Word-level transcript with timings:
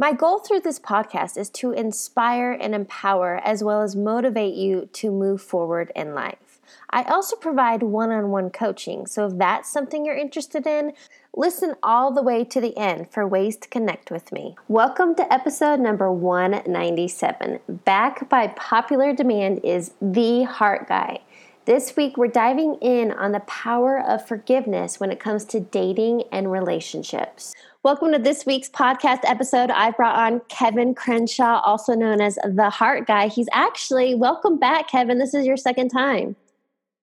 My 0.00 0.12
goal 0.12 0.38
through 0.38 0.60
this 0.60 0.78
podcast 0.78 1.36
is 1.36 1.50
to 1.50 1.72
inspire 1.72 2.52
and 2.52 2.72
empower 2.72 3.40
as 3.42 3.64
well 3.64 3.82
as 3.82 3.96
motivate 3.96 4.54
you 4.54 4.88
to 4.92 5.10
move 5.10 5.42
forward 5.42 5.90
in 5.96 6.14
life. 6.14 6.60
I 6.88 7.02
also 7.02 7.34
provide 7.34 7.82
one 7.82 8.12
on 8.12 8.30
one 8.30 8.50
coaching, 8.50 9.08
so 9.08 9.26
if 9.26 9.36
that's 9.38 9.68
something 9.68 10.06
you're 10.06 10.14
interested 10.14 10.68
in, 10.68 10.92
listen 11.34 11.74
all 11.82 12.14
the 12.14 12.22
way 12.22 12.44
to 12.44 12.60
the 12.60 12.78
end 12.78 13.10
for 13.10 13.26
ways 13.26 13.56
to 13.56 13.68
connect 13.68 14.12
with 14.12 14.30
me. 14.30 14.54
Welcome 14.68 15.16
to 15.16 15.32
episode 15.32 15.80
number 15.80 16.12
197. 16.12 17.58
Back 17.84 18.28
by 18.28 18.46
popular 18.46 19.12
demand 19.12 19.64
is 19.64 19.94
The 20.00 20.44
Heart 20.44 20.88
Guy. 20.88 21.22
This 21.68 21.96
week, 21.96 22.16
we're 22.16 22.28
diving 22.28 22.76
in 22.76 23.12
on 23.12 23.32
the 23.32 23.40
power 23.40 24.00
of 24.00 24.26
forgiveness 24.26 24.98
when 24.98 25.12
it 25.12 25.20
comes 25.20 25.44
to 25.44 25.60
dating 25.60 26.22
and 26.32 26.50
relationships. 26.50 27.54
Welcome 27.82 28.10
to 28.12 28.18
this 28.18 28.46
week's 28.46 28.70
podcast 28.70 29.20
episode. 29.24 29.70
I 29.70 29.90
brought 29.90 30.16
on 30.16 30.40
Kevin 30.48 30.94
Crenshaw, 30.94 31.60
also 31.60 31.92
known 31.92 32.22
as 32.22 32.38
the 32.42 32.70
Heart 32.70 33.06
Guy. 33.06 33.28
He's 33.28 33.48
actually, 33.52 34.14
welcome 34.14 34.58
back, 34.58 34.88
Kevin. 34.88 35.18
This 35.18 35.34
is 35.34 35.44
your 35.44 35.58
second 35.58 35.90
time. 35.90 36.36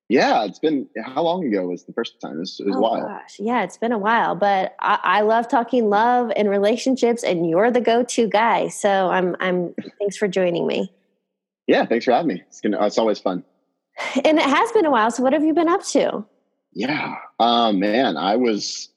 Yeah, 0.10 0.46
it's 0.46 0.58
been 0.58 0.88
how 1.14 1.22
long 1.22 1.46
ago 1.46 1.68
was 1.68 1.84
the 1.84 1.94
first 1.94 2.20
time? 2.20 2.38
It 2.38 2.40
was, 2.40 2.60
it 2.60 2.66
was 2.66 2.76
oh, 2.76 2.80
a 2.80 2.82
while. 2.82 3.08
Gosh. 3.08 3.40
Yeah, 3.40 3.64
it's 3.64 3.78
been 3.78 3.92
a 3.92 4.00
while, 4.00 4.34
but 4.34 4.76
I, 4.80 4.98
I, 5.04 5.22
love 5.22 5.48
talking 5.48 5.92
love 5.92 6.32
and 6.36 6.50
relationships, 6.50 7.24
and 7.24 7.48
you're 7.48 7.70
the 7.70 7.82
go-to 7.82 8.28
guy. 8.28 8.70
So 8.70 9.12
I'm, 9.12 9.36
I'm. 9.40 9.76
Thanks 10.00 10.18
for 10.18 10.28
joining 10.28 10.66
me. 10.66 10.92
Yeah, 11.68 11.86
thanks 11.86 12.06
for 12.06 12.14
having 12.14 12.30
me. 12.30 12.44
It's 12.48 12.62
gonna, 12.62 12.84
it's 12.84 12.98
always 12.98 13.20
fun. 13.20 13.44
And 14.24 14.38
it 14.38 14.46
has 14.46 14.72
been 14.72 14.86
a 14.86 14.92
while. 14.92 15.12
So 15.12 15.24
what 15.24 15.34
have 15.34 15.44
you 15.44 15.54
been 15.54 15.70
up 15.70 15.84
to? 15.88 16.26
Yeah, 16.74 17.16
um, 17.40 17.80
man, 17.80 18.18
I 18.18 18.36
was 18.36 18.90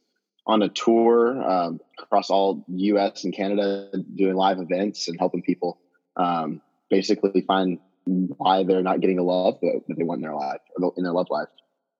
on 0.46 0.62
a 0.62 0.68
tour 0.68 1.40
um, 1.48 1.80
across 2.00 2.30
all 2.30 2.64
U.S. 2.68 3.22
and 3.22 3.32
Canada, 3.32 3.90
doing 4.16 4.34
live 4.34 4.58
events 4.58 5.06
and 5.06 5.18
helping 5.18 5.42
people 5.42 5.78
um, 6.16 6.60
basically 6.90 7.42
find 7.42 7.78
why 8.04 8.64
they're 8.64 8.82
not 8.82 9.00
getting 9.00 9.16
the 9.16 9.22
love 9.22 9.58
that 9.60 9.82
they 9.88 10.02
want 10.02 10.18
in 10.18 10.22
their 10.22 10.34
life 10.34 10.60
or 10.76 10.92
in 10.96 11.04
their 11.04 11.12
love 11.12 11.28
life. 11.30 11.48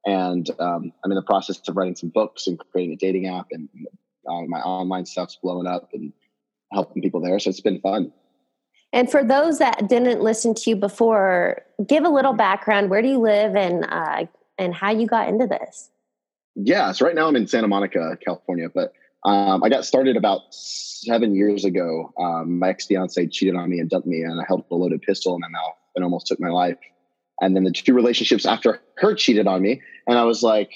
And 0.06 0.48
um, 0.58 0.92
I'm 1.04 1.12
in 1.12 1.16
the 1.16 1.22
process 1.22 1.60
of 1.68 1.76
writing 1.76 1.94
some 1.94 2.08
books 2.08 2.46
and 2.46 2.58
creating 2.58 2.94
a 2.94 2.96
dating 2.96 3.26
app, 3.26 3.48
and 3.52 3.68
uh, 4.26 4.42
my 4.48 4.60
online 4.60 5.04
stuff's 5.04 5.38
blowing 5.42 5.66
up 5.66 5.90
and 5.92 6.12
helping 6.72 7.02
people 7.02 7.20
there. 7.20 7.38
So 7.38 7.50
it's 7.50 7.60
been 7.60 7.80
fun. 7.80 8.12
And 8.92 9.10
for 9.10 9.22
those 9.22 9.58
that 9.58 9.88
didn't 9.88 10.22
listen 10.22 10.54
to 10.54 10.70
you 10.70 10.76
before, 10.76 11.62
give 11.86 12.04
a 12.04 12.08
little 12.08 12.32
background. 12.32 12.90
Where 12.90 13.02
do 13.02 13.08
you 13.08 13.18
live, 13.18 13.54
and 13.54 13.84
uh, 13.88 14.26
and 14.58 14.74
how 14.74 14.90
you 14.90 15.06
got 15.06 15.28
into 15.28 15.46
this? 15.46 15.90
Yeah, 16.54 16.92
so 16.92 17.06
right 17.06 17.14
now 17.14 17.28
I'm 17.28 17.36
in 17.36 17.46
Santa 17.46 17.68
Monica, 17.68 18.18
California, 18.24 18.68
but 18.74 18.92
um, 19.24 19.62
I 19.62 19.68
got 19.68 19.84
started 19.84 20.16
about 20.16 20.42
seven 20.50 21.34
years 21.34 21.64
ago. 21.64 22.12
Um, 22.18 22.58
my 22.58 22.70
ex 22.70 22.86
fiance 22.86 23.26
cheated 23.28 23.56
on 23.56 23.68
me 23.68 23.78
and 23.78 23.90
dumped 23.90 24.08
me, 24.08 24.22
and 24.22 24.40
I 24.40 24.44
held 24.46 24.64
a 24.70 24.74
loaded 24.74 25.02
pistol 25.02 25.34
in 25.34 25.40
my 25.40 25.48
mouth 25.48 25.74
and 25.94 26.04
almost 26.04 26.26
took 26.26 26.40
my 26.40 26.48
life. 26.48 26.78
And 27.40 27.54
then 27.54 27.64
the 27.64 27.70
two 27.70 27.94
relationships 27.94 28.46
after 28.46 28.80
her 28.96 29.14
cheated 29.14 29.46
on 29.46 29.62
me, 29.62 29.82
and 30.06 30.18
I 30.18 30.24
was 30.24 30.42
like, 30.42 30.70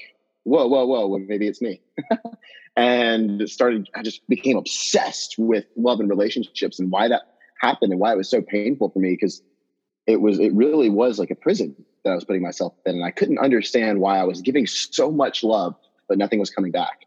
"Whoa, 0.44 0.66
whoa, 0.66 0.86
whoa! 0.86 1.08
Well, 1.08 1.18
maybe 1.18 1.48
it's 1.48 1.62
me." 1.62 1.80
and 2.76 3.48
started. 3.48 3.88
I 3.94 4.02
just 4.02 4.26
became 4.28 4.56
obsessed 4.56 5.36
with 5.38 5.64
love 5.76 5.98
and 5.98 6.10
relationships 6.10 6.78
and 6.78 6.90
why 6.90 7.08
that 7.08 7.31
happened 7.62 7.92
and 7.92 8.00
why 8.00 8.12
it 8.12 8.16
was 8.16 8.28
so 8.28 8.42
painful 8.42 8.90
for 8.90 8.98
me 8.98 9.10
because 9.10 9.42
it 10.06 10.20
was. 10.20 10.38
It 10.38 10.52
really 10.52 10.90
was 10.90 11.18
like 11.18 11.30
a 11.30 11.36
prison 11.36 11.76
that 12.04 12.10
I 12.10 12.14
was 12.14 12.24
putting 12.24 12.42
myself 12.42 12.74
in, 12.84 12.96
and 12.96 13.04
I 13.04 13.12
couldn't 13.12 13.38
understand 13.38 14.00
why 14.00 14.18
I 14.18 14.24
was 14.24 14.40
giving 14.42 14.66
so 14.66 15.10
much 15.10 15.44
love, 15.44 15.76
but 16.08 16.18
nothing 16.18 16.40
was 16.40 16.50
coming 16.50 16.72
back 16.72 17.06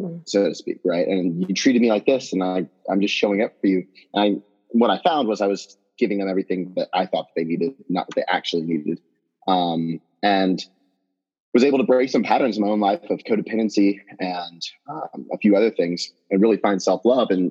mm. 0.00 0.22
so 0.26 0.48
to 0.48 0.54
speak, 0.54 0.80
right? 0.84 1.06
And 1.06 1.46
you 1.48 1.54
treated 1.54 1.82
me 1.82 1.90
like 1.90 2.06
this, 2.06 2.32
and 2.32 2.42
I, 2.42 2.66
I'm 2.90 3.00
just 3.00 3.14
showing 3.14 3.42
up 3.42 3.52
for 3.60 3.66
you. 3.66 3.86
And 4.14 4.22
I, 4.22 4.42
what 4.70 4.90
I 4.90 5.00
found 5.02 5.28
was 5.28 5.40
I 5.40 5.46
was 5.46 5.76
giving 5.98 6.18
them 6.18 6.28
everything 6.28 6.72
that 6.76 6.88
I 6.94 7.06
thought 7.06 7.28
they 7.36 7.44
needed, 7.44 7.74
not 7.88 8.08
what 8.08 8.14
they 8.16 8.24
actually 8.28 8.62
needed. 8.62 9.00
Um, 9.46 10.00
and 10.22 10.62
was 11.52 11.64
able 11.64 11.78
to 11.78 11.84
break 11.84 12.08
some 12.10 12.22
patterns 12.22 12.56
in 12.56 12.62
my 12.62 12.70
own 12.70 12.80
life 12.80 13.02
of 13.10 13.20
codependency 13.20 13.98
and 14.20 14.62
um, 14.88 15.26
a 15.32 15.38
few 15.38 15.56
other 15.56 15.70
things 15.70 16.12
and 16.30 16.40
really 16.40 16.56
find 16.58 16.80
self-love. 16.80 17.28
And 17.30 17.50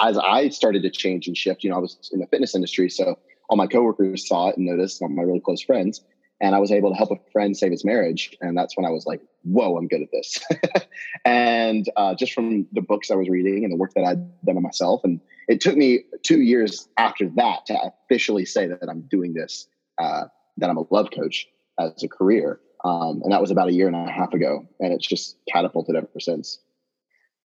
as 0.00 0.18
I 0.18 0.48
started 0.48 0.82
to 0.82 0.90
change 0.90 1.26
and 1.26 1.36
shift, 1.36 1.64
you 1.64 1.70
know, 1.70 1.76
I 1.76 1.80
was 1.80 2.10
in 2.12 2.20
the 2.20 2.26
fitness 2.26 2.54
industry. 2.54 2.90
So 2.90 3.18
all 3.48 3.56
my 3.56 3.66
coworkers 3.66 4.26
saw 4.26 4.48
it 4.48 4.56
and 4.56 4.66
noticed, 4.66 5.00
all 5.00 5.08
my 5.08 5.22
really 5.22 5.40
close 5.40 5.62
friends 5.62 6.02
and 6.40 6.54
I 6.54 6.58
was 6.58 6.70
able 6.70 6.90
to 6.90 6.96
help 6.96 7.10
a 7.10 7.16
friend 7.32 7.56
save 7.56 7.70
his 7.70 7.84
marriage. 7.84 8.36
And 8.40 8.56
that's 8.56 8.76
when 8.76 8.84
I 8.84 8.90
was 8.90 9.06
like, 9.06 9.20
whoa, 9.42 9.76
I'm 9.76 9.88
good 9.88 10.02
at 10.02 10.10
this. 10.12 10.38
and 11.24 11.88
uh, 11.96 12.14
just 12.14 12.32
from 12.32 12.66
the 12.72 12.82
books 12.82 13.10
I 13.10 13.14
was 13.14 13.28
reading 13.28 13.64
and 13.64 13.72
the 13.72 13.76
work 13.76 13.94
that 13.94 14.04
I'd 14.04 14.44
done 14.44 14.56
on 14.56 14.62
myself. 14.62 15.02
And 15.04 15.20
it 15.48 15.60
took 15.60 15.76
me 15.76 16.00
two 16.22 16.42
years 16.42 16.88
after 16.98 17.28
that 17.36 17.66
to 17.66 17.92
officially 18.04 18.44
say 18.44 18.66
that 18.66 18.86
I'm 18.88 19.02
doing 19.02 19.32
this, 19.32 19.66
uh, 19.98 20.24
that 20.58 20.68
I'm 20.68 20.76
a 20.76 20.84
love 20.90 21.10
coach 21.10 21.46
as 21.80 22.02
a 22.02 22.08
career. 22.08 22.60
Um, 22.84 23.22
and 23.22 23.32
that 23.32 23.40
was 23.40 23.50
about 23.50 23.68
a 23.68 23.72
year 23.72 23.86
and 23.86 23.96
a 23.96 24.10
half 24.10 24.34
ago. 24.34 24.66
And 24.80 24.92
it's 24.92 25.06
just 25.06 25.36
catapulted 25.50 25.96
ever 25.96 26.08
since 26.20 26.58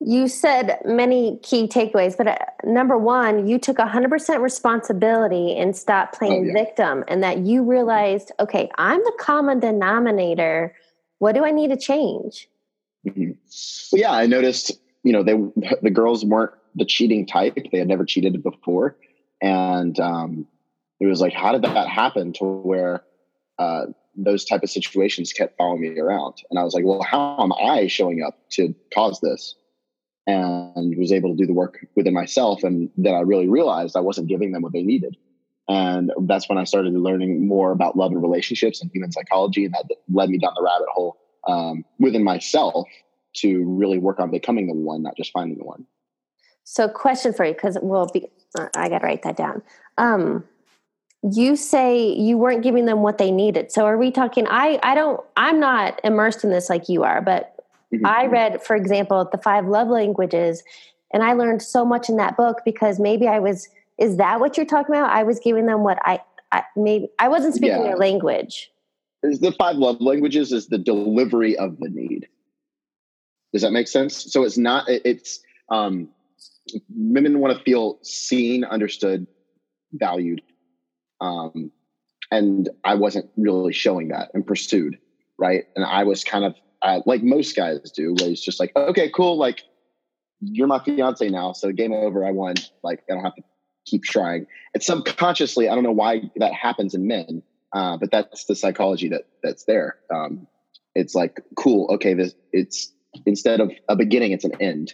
you 0.03 0.27
said 0.27 0.79
many 0.83 1.37
key 1.43 1.67
takeaways, 1.67 2.17
but 2.17 2.27
uh, 2.27 2.37
number 2.63 2.97
one, 2.97 3.47
you 3.47 3.59
took 3.59 3.77
100% 3.77 4.41
responsibility 4.41 5.55
and 5.55 5.75
stopped 5.75 6.17
playing 6.17 6.45
oh, 6.45 6.47
yeah. 6.47 6.53
victim, 6.53 7.03
and 7.07 7.21
that 7.21 7.39
you 7.39 7.63
realized, 7.63 8.31
okay, 8.39 8.69
I'm 8.77 8.99
the 8.99 9.13
common 9.19 9.59
denominator. 9.59 10.75
What 11.19 11.35
do 11.35 11.45
I 11.45 11.51
need 11.51 11.69
to 11.69 11.77
change? 11.77 12.49
Mm-hmm. 13.07 13.31
Well, 13.91 14.01
yeah, 14.01 14.11
I 14.11 14.25
noticed, 14.25 14.71
you 15.03 15.13
know, 15.13 15.21
they 15.21 15.33
the 15.81 15.91
girls 15.91 16.25
weren't 16.25 16.51
the 16.75 16.85
cheating 16.85 17.27
type; 17.27 17.57
they 17.71 17.77
had 17.77 17.87
never 17.87 18.05
cheated 18.05 18.41
before, 18.41 18.97
and 19.39 19.99
um, 19.99 20.47
it 20.99 21.05
was 21.05 21.21
like, 21.21 21.33
how 21.33 21.51
did 21.51 21.61
that 21.61 21.87
happen 21.87 22.33
to 22.33 22.43
where 22.43 23.03
uh, 23.59 23.85
those 24.15 24.45
type 24.45 24.63
of 24.63 24.69
situations 24.71 25.31
kept 25.31 25.57
following 25.57 25.81
me 25.81 25.99
around? 25.99 26.41
And 26.49 26.59
I 26.59 26.63
was 26.63 26.73
like, 26.73 26.85
well, 26.85 27.03
how 27.03 27.37
am 27.39 27.53
I 27.53 27.85
showing 27.85 28.23
up 28.23 28.39
to 28.51 28.73
cause 28.93 29.19
this? 29.19 29.55
And 30.27 30.97
was 30.97 31.11
able 31.11 31.31
to 31.31 31.35
do 31.35 31.47
the 31.47 31.53
work 31.53 31.85
within 31.95 32.13
myself. 32.13 32.63
And 32.63 32.89
then 32.97 33.15
I 33.15 33.21
really 33.21 33.47
realized 33.47 33.95
I 33.95 34.01
wasn't 34.01 34.27
giving 34.27 34.51
them 34.51 34.61
what 34.61 34.73
they 34.73 34.83
needed. 34.83 35.17
And 35.67 36.11
that's 36.23 36.49
when 36.49 36.57
I 36.57 36.63
started 36.63 36.93
learning 36.93 37.47
more 37.47 37.71
about 37.71 37.97
love 37.97 38.11
and 38.11 38.21
relationships 38.21 38.81
and 38.81 38.91
human 38.91 39.11
psychology. 39.11 39.65
And 39.65 39.73
that 39.73 39.85
led 40.11 40.29
me 40.29 40.37
down 40.37 40.53
the 40.55 40.63
rabbit 40.63 40.87
hole 40.93 41.17
um, 41.47 41.85
within 41.99 42.23
myself 42.23 42.87
to 43.33 43.63
really 43.65 43.97
work 43.97 44.19
on 44.19 44.31
becoming 44.31 44.67
the 44.67 44.73
one, 44.73 45.01
not 45.01 45.15
just 45.15 45.31
finding 45.31 45.57
the 45.57 45.63
one. 45.63 45.85
So, 46.63 46.87
question 46.87 47.33
for 47.33 47.45
you, 47.45 47.53
because 47.53 47.77
we'll 47.81 48.07
be, 48.07 48.27
I 48.75 48.89
got 48.89 48.99
to 48.99 49.05
write 49.05 49.23
that 49.23 49.37
down. 49.37 49.61
Um, 49.97 50.43
you 51.23 51.55
say 51.55 52.13
you 52.13 52.37
weren't 52.37 52.63
giving 52.63 52.85
them 52.85 53.01
what 53.01 53.17
they 53.17 53.31
needed. 53.31 53.71
So, 53.71 53.85
are 53.85 53.97
we 53.97 54.11
talking? 54.11 54.47
I, 54.47 54.79
I 54.83 54.93
don't, 54.93 55.21
I'm 55.37 55.59
not 55.59 55.99
immersed 56.03 56.43
in 56.43 56.49
this 56.49 56.69
like 56.69 56.89
you 56.89 57.03
are, 57.03 57.21
but 57.21 57.50
Mm-hmm. 57.93 58.05
I 58.05 58.25
read, 58.25 58.63
for 58.63 58.75
example, 58.75 59.27
the 59.31 59.37
five 59.37 59.67
love 59.67 59.87
languages, 59.87 60.63
and 61.13 61.23
I 61.23 61.33
learned 61.33 61.61
so 61.61 61.85
much 61.85 62.09
in 62.09 62.17
that 62.17 62.37
book 62.37 62.59
because 62.65 62.99
maybe 62.99 63.27
I 63.27 63.39
was. 63.39 63.67
Is 63.97 64.17
that 64.17 64.39
what 64.39 64.57
you're 64.57 64.65
talking 64.65 64.95
about? 64.95 65.11
I 65.11 65.23
was 65.23 65.39
giving 65.39 65.65
them 65.65 65.83
what 65.83 65.99
I, 66.03 66.21
I 66.51 66.63
maybe 66.75 67.09
I 67.19 67.27
wasn't 67.27 67.55
speaking 67.55 67.77
yeah. 67.77 67.83
their 67.83 67.97
language. 67.97 68.71
The 69.21 69.53
five 69.57 69.75
love 69.75 69.97
languages 69.99 70.51
is 70.51 70.67
the 70.67 70.79
delivery 70.79 71.57
of 71.57 71.77
the 71.79 71.89
need. 71.89 72.27
Does 73.53 73.61
that 73.61 73.71
make 73.71 73.87
sense? 73.87 74.31
So 74.31 74.43
it's 74.43 74.57
not. 74.57 74.85
It's 74.87 75.41
um, 75.69 76.09
women 76.89 77.39
want 77.39 77.57
to 77.57 77.63
feel 77.63 77.99
seen, 78.01 78.63
understood, 78.63 79.27
valued, 79.93 80.41
um, 81.19 81.71
and 82.31 82.69
I 82.83 82.95
wasn't 82.95 83.29
really 83.35 83.73
showing 83.73 84.07
that 84.09 84.31
and 84.33 84.47
pursued 84.47 84.97
right. 85.37 85.65
And 85.75 85.83
I 85.83 86.03
was 86.03 86.23
kind 86.23 86.45
of 86.45 86.55
uh, 86.81 87.01
like 87.05 87.23
most 87.23 87.55
guys 87.55 87.91
do, 87.91 88.15
where 88.19 88.29
it's 88.29 88.43
just 88.43 88.59
like, 88.59 88.71
okay, 88.75 89.09
cool, 89.09 89.37
like 89.37 89.63
you're 90.41 90.67
my 90.67 90.83
fiance 90.83 91.27
now, 91.29 91.53
so 91.53 91.71
game 91.71 91.93
over, 91.93 92.25
I 92.25 92.31
won. 92.31 92.55
Like 92.83 93.03
I 93.09 93.13
don't 93.13 93.23
have 93.23 93.35
to 93.35 93.43
keep 93.85 94.03
trying. 94.03 94.47
And 94.73 94.81
subconsciously, 94.81 95.69
I 95.69 95.75
don't 95.75 95.83
know 95.83 95.91
why 95.91 96.23
that 96.37 96.53
happens 96.53 96.93
in 96.93 97.07
men, 97.07 97.43
uh, 97.73 97.97
but 97.97 98.11
that's 98.11 98.45
the 98.45 98.55
psychology 98.55 99.09
that 99.09 99.27
that's 99.43 99.65
there. 99.65 99.97
Um, 100.13 100.47
it's 100.95 101.15
like, 101.15 101.41
cool, 101.55 101.93
okay, 101.93 102.13
this 102.13 102.33
it's 102.51 102.91
instead 103.25 103.59
of 103.59 103.71
a 103.87 103.95
beginning, 103.95 104.31
it's 104.31 104.45
an 104.45 104.53
end. 104.59 104.93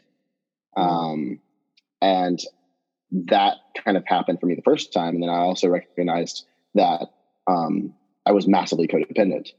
Um, 0.76 1.40
and 2.02 2.40
that 3.12 3.56
kind 3.84 3.98
of 3.98 4.04
happened 4.06 4.40
for 4.40 4.46
me 4.46 4.56
the 4.56 4.62
first 4.62 4.94
time. 4.94 5.16
And 5.16 5.24
then 5.24 5.30
I 5.30 5.38
also 5.38 5.70
recognized 5.70 6.46
that 6.76 7.08
um, 7.48 7.94
I 8.26 8.32
was 8.32 8.48
massively 8.48 8.88
codependent. 8.88 9.50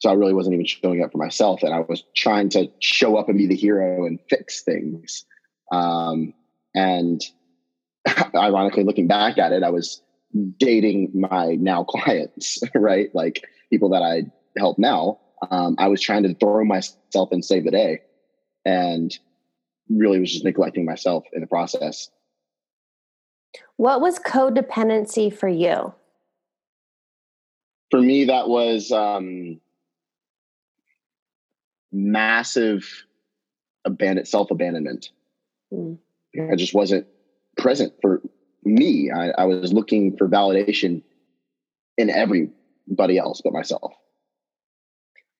So 0.00 0.08
I 0.08 0.14
really 0.14 0.32
wasn't 0.32 0.54
even 0.54 0.66
showing 0.66 1.02
up 1.02 1.12
for 1.12 1.18
myself. 1.18 1.62
And 1.62 1.74
I 1.74 1.80
was 1.80 2.04
trying 2.16 2.48
to 2.50 2.68
show 2.80 3.16
up 3.16 3.28
and 3.28 3.36
be 3.36 3.46
the 3.46 3.54
hero 3.54 4.06
and 4.06 4.18
fix 4.28 4.62
things. 4.62 5.24
Um, 5.70 6.32
and 6.74 7.20
ironically, 8.34 8.84
looking 8.84 9.06
back 9.06 9.36
at 9.38 9.52
it, 9.52 9.62
I 9.62 9.70
was 9.70 10.02
dating 10.58 11.10
my 11.14 11.56
now 11.56 11.84
clients, 11.88 12.62
right? 12.74 13.14
Like 13.14 13.44
people 13.68 13.90
that 13.90 14.02
I 14.02 14.24
help 14.58 14.78
now. 14.78 15.20
Um, 15.50 15.76
I 15.78 15.88
was 15.88 16.00
trying 16.00 16.22
to 16.24 16.34
throw 16.34 16.64
myself 16.64 17.30
and 17.30 17.44
save 17.44 17.64
the 17.64 17.70
day 17.70 18.00
and 18.64 19.16
really 19.90 20.20
was 20.20 20.32
just 20.32 20.44
neglecting 20.44 20.84
myself 20.84 21.24
in 21.32 21.40
the 21.40 21.46
process. 21.46 22.10
What 23.76 24.00
was 24.00 24.18
codependency 24.18 25.32
for 25.32 25.48
you? 25.48 25.94
For 27.90 28.00
me, 28.00 28.24
that 28.26 28.48
was 28.48 28.92
um, 28.92 29.60
massive 31.92 33.04
abandon 33.84 34.24
self 34.26 34.50
abandonment. 34.50 35.10
Mm. 35.72 35.98
I 36.50 36.54
just 36.56 36.74
wasn't 36.74 37.06
present 37.56 37.94
for 38.00 38.22
me. 38.64 39.10
I, 39.10 39.30
I 39.30 39.44
was 39.46 39.72
looking 39.72 40.16
for 40.16 40.28
validation 40.28 41.02
in 41.96 42.10
everybody 42.10 43.18
else 43.18 43.40
but 43.42 43.52
myself. 43.52 43.92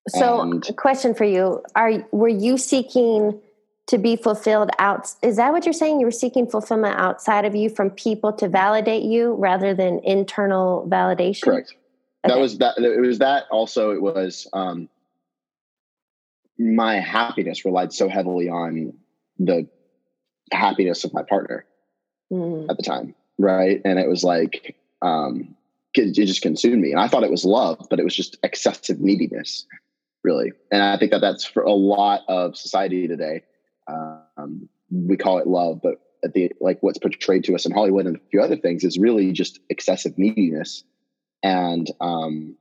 So, 0.08 0.40
and, 0.40 0.68
a 0.68 0.72
question 0.72 1.14
for 1.14 1.24
you: 1.24 1.62
Are 1.74 2.04
were 2.10 2.28
you 2.28 2.56
seeking 2.58 3.40
to 3.86 3.98
be 3.98 4.16
fulfilled 4.16 4.70
out? 4.78 5.12
Is 5.22 5.36
that 5.36 5.52
what 5.52 5.66
you're 5.66 5.72
saying? 5.72 6.00
You 6.00 6.06
were 6.06 6.12
seeking 6.12 6.48
fulfillment 6.48 6.98
outside 6.98 7.44
of 7.44 7.54
you 7.54 7.68
from 7.68 7.90
people 7.90 8.32
to 8.34 8.48
validate 8.48 9.02
you 9.02 9.34
rather 9.34 9.74
than 9.74 10.00
internal 10.00 10.86
validation. 10.88 11.42
Correct. 11.42 11.74
Okay. 12.24 12.34
That 12.34 12.40
was 12.40 12.58
that. 12.58 12.78
It 12.78 13.00
was 13.00 13.18
that. 13.18 13.44
Also, 13.50 13.90
it 13.92 14.00
was 14.00 14.46
um, 14.52 14.88
my 16.60 17.00
happiness 17.00 17.64
relied 17.64 17.92
so 17.92 18.08
heavily 18.08 18.48
on 18.48 18.92
the 19.38 19.68
happiness 20.52 21.04
of 21.04 21.14
my 21.14 21.22
partner 21.22 21.64
mm. 22.32 22.68
at 22.68 22.76
the 22.76 22.82
time, 22.82 23.14
right? 23.38 23.80
And 23.84 23.98
it 23.98 24.08
was 24.08 24.22
like 24.22 24.76
um, 25.02 25.56
it 25.94 26.12
just 26.12 26.42
consumed 26.42 26.82
me, 26.82 26.92
and 26.92 27.00
I 27.00 27.08
thought 27.08 27.24
it 27.24 27.30
was 27.30 27.44
love, 27.44 27.86
but 27.88 27.98
it 27.98 28.04
was 28.04 28.14
just 28.14 28.36
excessive 28.42 29.00
neediness 29.00 29.66
really. 30.22 30.52
And 30.70 30.82
I 30.82 30.96
think 30.96 31.12
that 31.12 31.20
that's 31.20 31.44
for 31.44 31.62
a 31.62 31.72
lot 31.72 32.22
of 32.28 32.56
society 32.56 33.08
today. 33.08 33.42
Um, 33.88 34.68
we 34.90 35.16
call 35.16 35.38
it 35.38 35.46
love, 35.46 35.80
but 35.82 36.00
at 36.22 36.34
the 36.34 36.52
like 36.60 36.78
what's 36.82 36.98
portrayed 36.98 37.44
to 37.44 37.54
us 37.54 37.64
in 37.64 37.72
Hollywood 37.72 38.06
and 38.06 38.16
a 38.16 38.20
few 38.30 38.42
other 38.42 38.56
things 38.56 38.84
is 38.84 38.98
really 38.98 39.32
just 39.32 39.60
excessive 39.70 40.18
neediness. 40.18 40.84
And 41.42 41.90
um, 42.00 42.56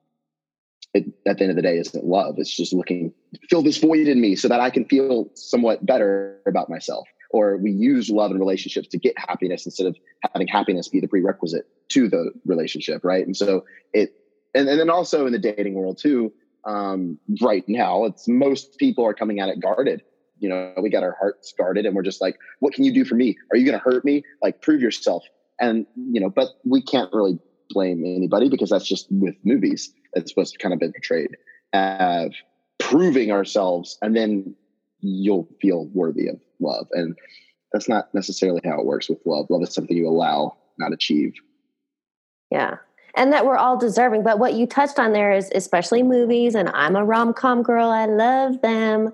it, 0.94 1.06
at 1.27 1.38
the 1.38 1.44
end 1.44 1.51
of 1.51 1.56
the 1.56 1.62
day, 1.62 1.77
isn't 1.77 2.06
love. 2.06 2.36
It's 2.38 2.56
just 2.56 2.74
looking 2.74 3.13
fill 3.50 3.62
this 3.62 3.77
void 3.77 4.07
in 4.07 4.19
me 4.19 4.36
so 4.36 4.47
that 4.47 4.59
I 4.59 4.69
can 4.69 4.86
feel 4.86 5.30
somewhat 5.36 5.86
better 5.86 6.39
about 6.47 6.69
myself. 6.69 7.07
Or 7.31 7.57
we 7.57 7.71
use 7.71 8.09
love 8.09 8.31
and 8.31 8.39
relationships 8.39 8.88
to 8.88 8.97
get 8.97 9.13
happiness 9.18 9.65
instead 9.65 9.86
of 9.86 9.95
having 10.33 10.47
happiness 10.47 10.88
be 10.88 11.00
the 11.00 11.07
prerequisite 11.07 11.68
to 11.89 12.09
the 12.09 12.31
relationship, 12.45 13.03
right? 13.03 13.24
And 13.24 13.38
so 13.38 13.65
it, 13.94 14.13
and, 14.56 14.68
and 14.68 14.80
then 14.80 14.89
also 14.89 15.27
in 15.27 15.31
the 15.31 15.39
dating 15.39 15.75
world 15.75 16.00
too, 16.00 16.33
um, 16.65 17.19
right 17.39 17.63
now. 17.68 18.06
It's 18.06 18.27
most 18.27 18.77
people 18.80 19.06
are 19.06 19.13
coming 19.13 19.39
at 19.39 19.50
it 19.50 19.59
guarded. 19.59 20.01
You 20.39 20.50
know, 20.50 20.74
we 20.81 20.89
got 20.89 21.03
our 21.03 21.15
hearts 21.19 21.53
guarded 21.56 21.85
and 21.85 21.95
we're 21.95 22.01
just 22.01 22.19
like, 22.19 22.38
what 22.59 22.74
can 22.74 22.83
you 22.83 22.94
do 22.94 23.06
for 23.06 23.13
me? 23.13 23.38
Are 23.51 23.57
you 23.57 23.65
going 23.65 23.77
to 23.77 23.83
hurt 23.83 24.03
me? 24.03 24.24
Like, 24.42 24.62
prove 24.62 24.81
yourself. 24.81 25.24
And, 25.59 25.85
you 25.95 26.19
know, 26.19 26.30
but 26.30 26.47
we 26.63 26.81
can't 26.81 27.13
really 27.13 27.38
blame 27.69 28.04
anybody 28.06 28.50
because 28.50 28.69
that's 28.69 28.88
just 28.88 29.07
with 29.12 29.36
movies. 29.44 29.94
It's 30.13 30.36
what's 30.36 30.56
kind 30.57 30.74
of 30.74 30.80
been 30.80 30.92
portrayed 30.92 31.38
of 31.74 32.31
uh, 32.31 32.33
proving 32.80 33.31
ourselves 33.31 33.98
and 34.01 34.16
then 34.16 34.56
you'll 35.01 35.48
feel 35.62 35.86
worthy 35.94 36.27
of 36.27 36.39
love. 36.60 36.88
And 36.94 37.18
that's 37.71 37.88
not 37.88 38.13
necessarily 38.13 38.62
how 38.66 38.80
it 38.80 38.86
works 38.86 39.10
with 39.10 39.19
love. 39.25 39.48
Love 39.50 39.63
is 39.63 39.74
something 39.74 39.95
you 39.95 40.07
allow, 40.07 40.57
not 40.77 40.94
achieve. 40.94 41.33
Yeah 42.51 42.77
and 43.16 43.33
that 43.33 43.45
we're 43.45 43.57
all 43.57 43.77
deserving. 43.77 44.24
But 44.24 44.39
what 44.39 44.54
you 44.54 44.66
touched 44.66 45.00
on 45.00 45.13
there 45.13 45.31
is 45.31 45.51
especially 45.54 46.04
movies, 46.04 46.56
and 46.56 46.69
I'm 46.69 46.95
a 46.95 47.04
rom 47.04 47.33
com 47.33 47.63
girl. 47.63 47.89
I 47.89 48.06
love 48.06 48.62
them. 48.62 49.12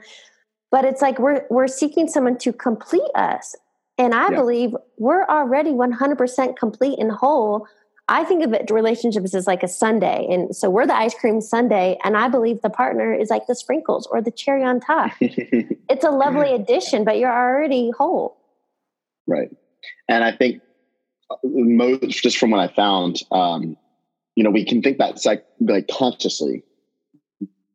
But 0.72 0.86
it's 0.86 1.02
like 1.02 1.20
we're 1.20 1.46
we're 1.50 1.68
seeking 1.68 2.08
someone 2.08 2.38
to 2.40 2.54
complete 2.54 3.12
us. 3.16 3.56
And 3.98 4.14
I 4.14 4.30
yeah. 4.30 4.36
believe 4.36 4.76
we're 4.98 5.26
already 5.26 5.72
100% 5.72 6.58
complete 6.58 7.00
and 7.00 7.12
whole. 7.12 7.66
I 8.08 8.24
think 8.24 8.44
of 8.44 8.54
it 8.54 8.70
relationships 8.70 9.34
as 9.34 9.48
like 9.48 9.64
a 9.64 9.68
sundae. 9.68 10.28
And 10.30 10.56
so 10.56 10.70
we're 10.70 10.86
the 10.86 10.96
ice 10.96 11.16
cream 11.16 11.42
sundae. 11.42 11.98
And 12.04 12.16
I 12.16 12.28
believe 12.28 12.62
the 12.62 12.70
partner 12.70 13.14
is 13.14 13.30
like 13.30 13.48
the 13.48 13.56
sprinkles 13.56 14.08
or 14.12 14.22
the 14.22 14.32
cherry 14.32 14.64
on 14.64 14.80
top. 14.80 15.12
it's 15.20 16.06
a 16.06 16.12
lovely 16.12 16.54
addition, 16.54 17.04
but 17.04 17.18
you're 17.18 17.34
already 17.34 17.92
whole. 17.98 18.38
Right. 19.26 19.50
And 20.08 20.24
I 20.24 20.32
think 20.32 20.62
uh, 21.32 21.38
most, 21.44 22.22
just 22.22 22.38
from 22.38 22.52
what 22.52 22.60
I 22.60 22.74
found, 22.74 23.22
um, 23.32 23.76
you 24.36 24.44
know, 24.44 24.52
we 24.52 24.66
can 24.66 24.84
think 24.84 25.00
that 25.00 25.26
like, 25.26 25.46
like 25.60 25.88
consciously, 25.88 26.64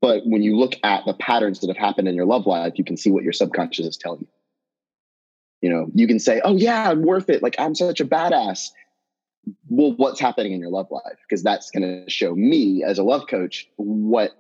but 0.01 0.23
when 0.25 0.43
you 0.43 0.57
look 0.57 0.75
at 0.83 1.05
the 1.07 1.15
patterns 1.15 1.61
that 1.61 1.69
have 1.69 1.77
happened 1.77 2.09
in 2.09 2.15
your 2.15 2.25
love 2.25 2.47
life, 2.47 2.75
you 2.77 2.85
can 2.85 2.97
see 2.97 3.11
what 3.11 3.23
your 3.23 3.33
subconscious 3.33 3.87
is 3.87 3.97
telling 3.97 4.21
you. 4.21 4.29
You 5.61 5.71
know, 5.71 5.91
you 5.95 6.07
can 6.07 6.19
say, 6.19 6.41
"Oh 6.43 6.57
yeah, 6.57 6.91
I'm 6.91 7.03
worth 7.03 7.29
it. 7.29 7.43
Like 7.43 7.55
I'm 7.59 7.75
such 7.75 8.01
a 8.01 8.07
badass." 8.07 8.71
Well, 9.69 9.95
what's 9.97 10.21
happening 10.21 10.53
in 10.53 10.61
your 10.61 10.71
love 10.71 10.89
life? 10.91 11.19
Because 11.29 11.43
that's 11.43 11.71
going 11.71 11.83
to 11.83 12.11
show 12.11 12.35
me 12.35 12.85
as 12.85 12.99
a 12.99 13.03
love 13.03 13.27
coach 13.29 13.69
what 13.77 14.33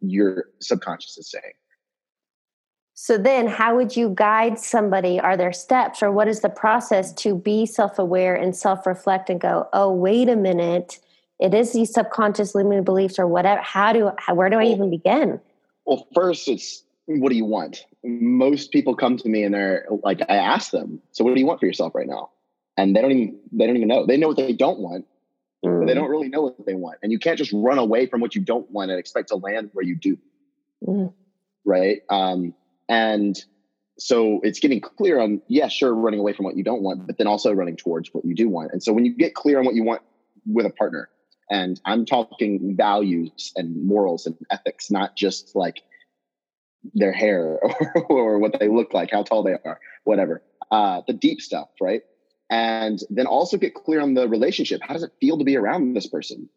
your 0.00 0.46
subconscious 0.60 1.18
is 1.18 1.30
saying. 1.30 1.54
So 2.96 3.18
then, 3.18 3.48
how 3.48 3.74
would 3.74 3.96
you 3.96 4.12
guide 4.14 4.60
somebody? 4.60 5.18
Are 5.18 5.36
there 5.36 5.52
steps, 5.52 6.02
or 6.02 6.12
what 6.12 6.28
is 6.28 6.40
the 6.40 6.48
process 6.48 7.12
to 7.14 7.34
be 7.34 7.66
self-aware 7.66 8.36
and 8.36 8.54
self-reflect 8.54 9.28
and 9.30 9.40
go, 9.40 9.68
"Oh, 9.72 9.92
wait 9.92 10.28
a 10.28 10.36
minute." 10.36 11.00
it 11.40 11.54
is 11.54 11.72
these 11.72 11.92
subconscious 11.92 12.54
limiting 12.54 12.84
beliefs 12.84 13.18
or 13.18 13.26
whatever 13.26 13.60
how 13.60 13.92
do 13.92 14.10
how, 14.18 14.34
where 14.34 14.50
do 14.50 14.58
i 14.58 14.64
even 14.64 14.90
begin 14.90 15.40
well 15.84 16.06
first 16.14 16.48
it's 16.48 16.84
what 17.06 17.30
do 17.30 17.36
you 17.36 17.44
want 17.44 17.84
most 18.02 18.70
people 18.70 18.94
come 18.94 19.16
to 19.16 19.28
me 19.28 19.42
and 19.42 19.54
they're 19.54 19.86
like 20.02 20.20
i 20.28 20.36
ask 20.36 20.70
them 20.70 21.00
so 21.12 21.24
what 21.24 21.34
do 21.34 21.40
you 21.40 21.46
want 21.46 21.60
for 21.60 21.66
yourself 21.66 21.94
right 21.94 22.08
now 22.08 22.30
and 22.76 22.94
they 22.94 23.00
don't 23.00 23.12
even 23.12 23.40
they 23.52 23.66
don't 23.66 23.76
even 23.76 23.88
know 23.88 24.06
they 24.06 24.16
know 24.16 24.28
what 24.28 24.36
they 24.36 24.52
don't 24.52 24.78
want 24.78 25.06
mm. 25.64 25.80
but 25.80 25.86
they 25.86 25.92
mm. 25.92 25.96
don't 25.96 26.10
really 26.10 26.28
know 26.28 26.42
what 26.42 26.66
they 26.66 26.74
want 26.74 26.98
and 27.02 27.12
you 27.12 27.18
can't 27.18 27.38
just 27.38 27.52
run 27.52 27.78
away 27.78 28.06
from 28.06 28.20
what 28.20 28.34
you 28.34 28.40
don't 28.40 28.70
want 28.70 28.90
and 28.90 28.98
expect 28.98 29.28
to 29.28 29.36
land 29.36 29.70
where 29.72 29.84
you 29.84 29.94
do 29.94 30.18
mm. 30.86 31.12
right 31.64 32.02
um, 32.10 32.54
and 32.88 33.44
so 33.96 34.40
it's 34.42 34.58
getting 34.58 34.80
clear 34.80 35.20
on 35.20 35.40
yeah 35.48 35.68
sure 35.68 35.94
running 35.94 36.20
away 36.20 36.32
from 36.32 36.44
what 36.44 36.56
you 36.56 36.64
don't 36.64 36.82
want 36.82 37.06
but 37.06 37.18
then 37.18 37.26
also 37.26 37.52
running 37.52 37.76
towards 37.76 38.12
what 38.12 38.24
you 38.24 38.34
do 38.34 38.48
want 38.48 38.72
and 38.72 38.82
so 38.82 38.92
when 38.92 39.04
you 39.04 39.14
get 39.14 39.34
clear 39.34 39.58
on 39.58 39.64
what 39.64 39.74
you 39.74 39.84
want 39.84 40.02
with 40.46 40.66
a 40.66 40.70
partner 40.70 41.08
and 41.50 41.80
I'm 41.84 42.06
talking 42.06 42.76
values 42.76 43.52
and 43.56 43.84
morals 43.84 44.26
and 44.26 44.36
ethics, 44.50 44.90
not 44.90 45.16
just 45.16 45.54
like 45.54 45.82
their 46.94 47.12
hair 47.12 47.58
or, 47.62 48.06
or 48.08 48.38
what 48.38 48.58
they 48.58 48.68
look 48.68 48.94
like, 48.94 49.10
how 49.10 49.22
tall 49.22 49.42
they 49.42 49.52
are, 49.52 49.80
whatever. 50.04 50.42
Uh, 50.70 51.02
the 51.06 51.12
deep 51.12 51.40
stuff, 51.40 51.68
right? 51.80 52.02
And 52.54 53.00
then 53.10 53.26
also 53.26 53.56
get 53.56 53.74
clear 53.74 54.00
on 54.00 54.14
the 54.14 54.28
relationship. 54.28 54.80
How 54.80 54.94
does 54.94 55.02
it 55.02 55.10
feel 55.20 55.38
to 55.38 55.44
be 55.44 55.56
around 55.56 55.94
this 55.94 56.06
person? 56.06 56.48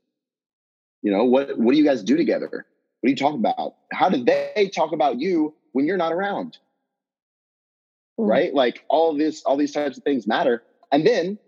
You 1.01 1.11
know, 1.11 1.25
what 1.25 1.57
what 1.57 1.71
do 1.71 1.77
you 1.77 1.83
guys 1.83 2.03
do 2.03 2.15
together? 2.15 2.67
What 2.99 3.07
do 3.07 3.09
you 3.09 3.15
talk 3.15 3.33
about? 3.33 3.73
How 3.91 4.07
do 4.07 4.23
they 4.23 4.69
talk 4.75 4.91
about 4.93 5.19
you 5.19 5.55
when 5.71 5.87
you're 5.87 5.97
not 5.97 6.13
around? 6.13 6.59
Mm. 8.19 8.29
Right? 8.29 8.53
Like 8.53 8.85
all 8.89 9.17
this, 9.17 9.41
all 9.43 9.57
these 9.57 9.71
types 9.71 9.97
of 9.97 10.03
things 10.03 10.27
matter. 10.27 10.61
And 10.91 11.05
then 11.05 11.39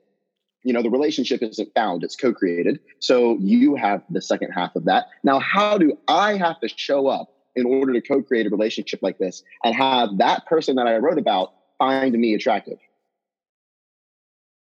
you 0.63 0.74
know 0.74 0.82
the 0.82 0.89
relationship 0.89 1.44
isn't 1.44 1.74
found 1.74 2.03
it's 2.03 2.18
co-created 2.18 2.82
so 3.00 3.38
you 3.39 3.75
have 3.75 4.03
the 4.10 4.22
second 4.22 4.51
half 4.51 4.75
of 4.75 4.84
that 4.84 5.06
now 5.24 5.39
how 5.39 5.77
do 5.77 5.98
i 6.10 6.36
have 6.36 6.60
to 6.60 6.68
show 6.68 7.08
up 7.08 7.32
in 7.56 7.65
order 7.65 7.94
to 7.94 8.01
co-create 8.01 8.46
a 8.46 8.50
relationship 8.50 9.00
like 9.01 9.18
this 9.20 9.41
and 9.63 9.74
have 9.74 10.18
that 10.18 10.46
person 10.48 10.75
that 10.75 10.86
i 10.86 10.98
wrote 10.98 11.18
about 11.18 11.53
find 11.77 12.13
me 12.13 12.34
attractive 12.34 12.77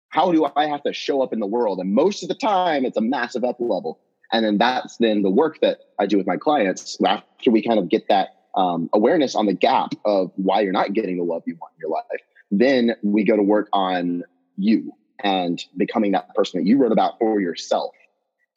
how 0.09 0.31
do 0.31 0.47
i 0.55 0.67
have 0.67 0.83
to 0.83 0.93
show 0.93 1.21
up 1.21 1.33
in 1.33 1.39
the 1.39 1.47
world? 1.47 1.79
And 1.79 1.93
most 1.93 2.23
of 2.23 2.29
the 2.29 2.35
time 2.35 2.85
it's 2.85 2.97
a 2.97 3.01
massive 3.01 3.43
up 3.43 3.57
level. 3.59 3.99
And 4.31 4.45
then 4.45 4.57
that's 4.59 4.97
then 4.97 5.21
the 5.21 5.29
work 5.29 5.59
that 5.61 5.79
i 5.99 6.05
do 6.05 6.17
with 6.17 6.27
my 6.27 6.37
clients 6.37 6.97
after 7.05 7.51
we 7.51 7.63
kind 7.63 7.79
of 7.79 7.89
get 7.89 8.07
that 8.09 8.35
um, 8.55 8.89
awareness 8.93 9.35
on 9.35 9.45
the 9.45 9.53
gap 9.53 9.93
of 10.05 10.31
why 10.35 10.61
you're 10.61 10.73
not 10.73 10.93
getting 10.93 11.17
the 11.17 11.23
love 11.23 11.43
you 11.45 11.55
want 11.61 11.73
in 11.75 11.79
your 11.79 11.91
life. 11.91 12.21
Then 12.51 12.95
we 13.03 13.23
go 13.23 13.35
to 13.37 13.43
work 13.43 13.69
on 13.73 14.23
you 14.57 14.91
and 15.23 15.63
becoming 15.77 16.11
that 16.13 16.33
person 16.33 16.59
that 16.59 16.67
you 16.67 16.77
wrote 16.77 16.91
about 16.91 17.19
for 17.19 17.39
yourself. 17.39 17.93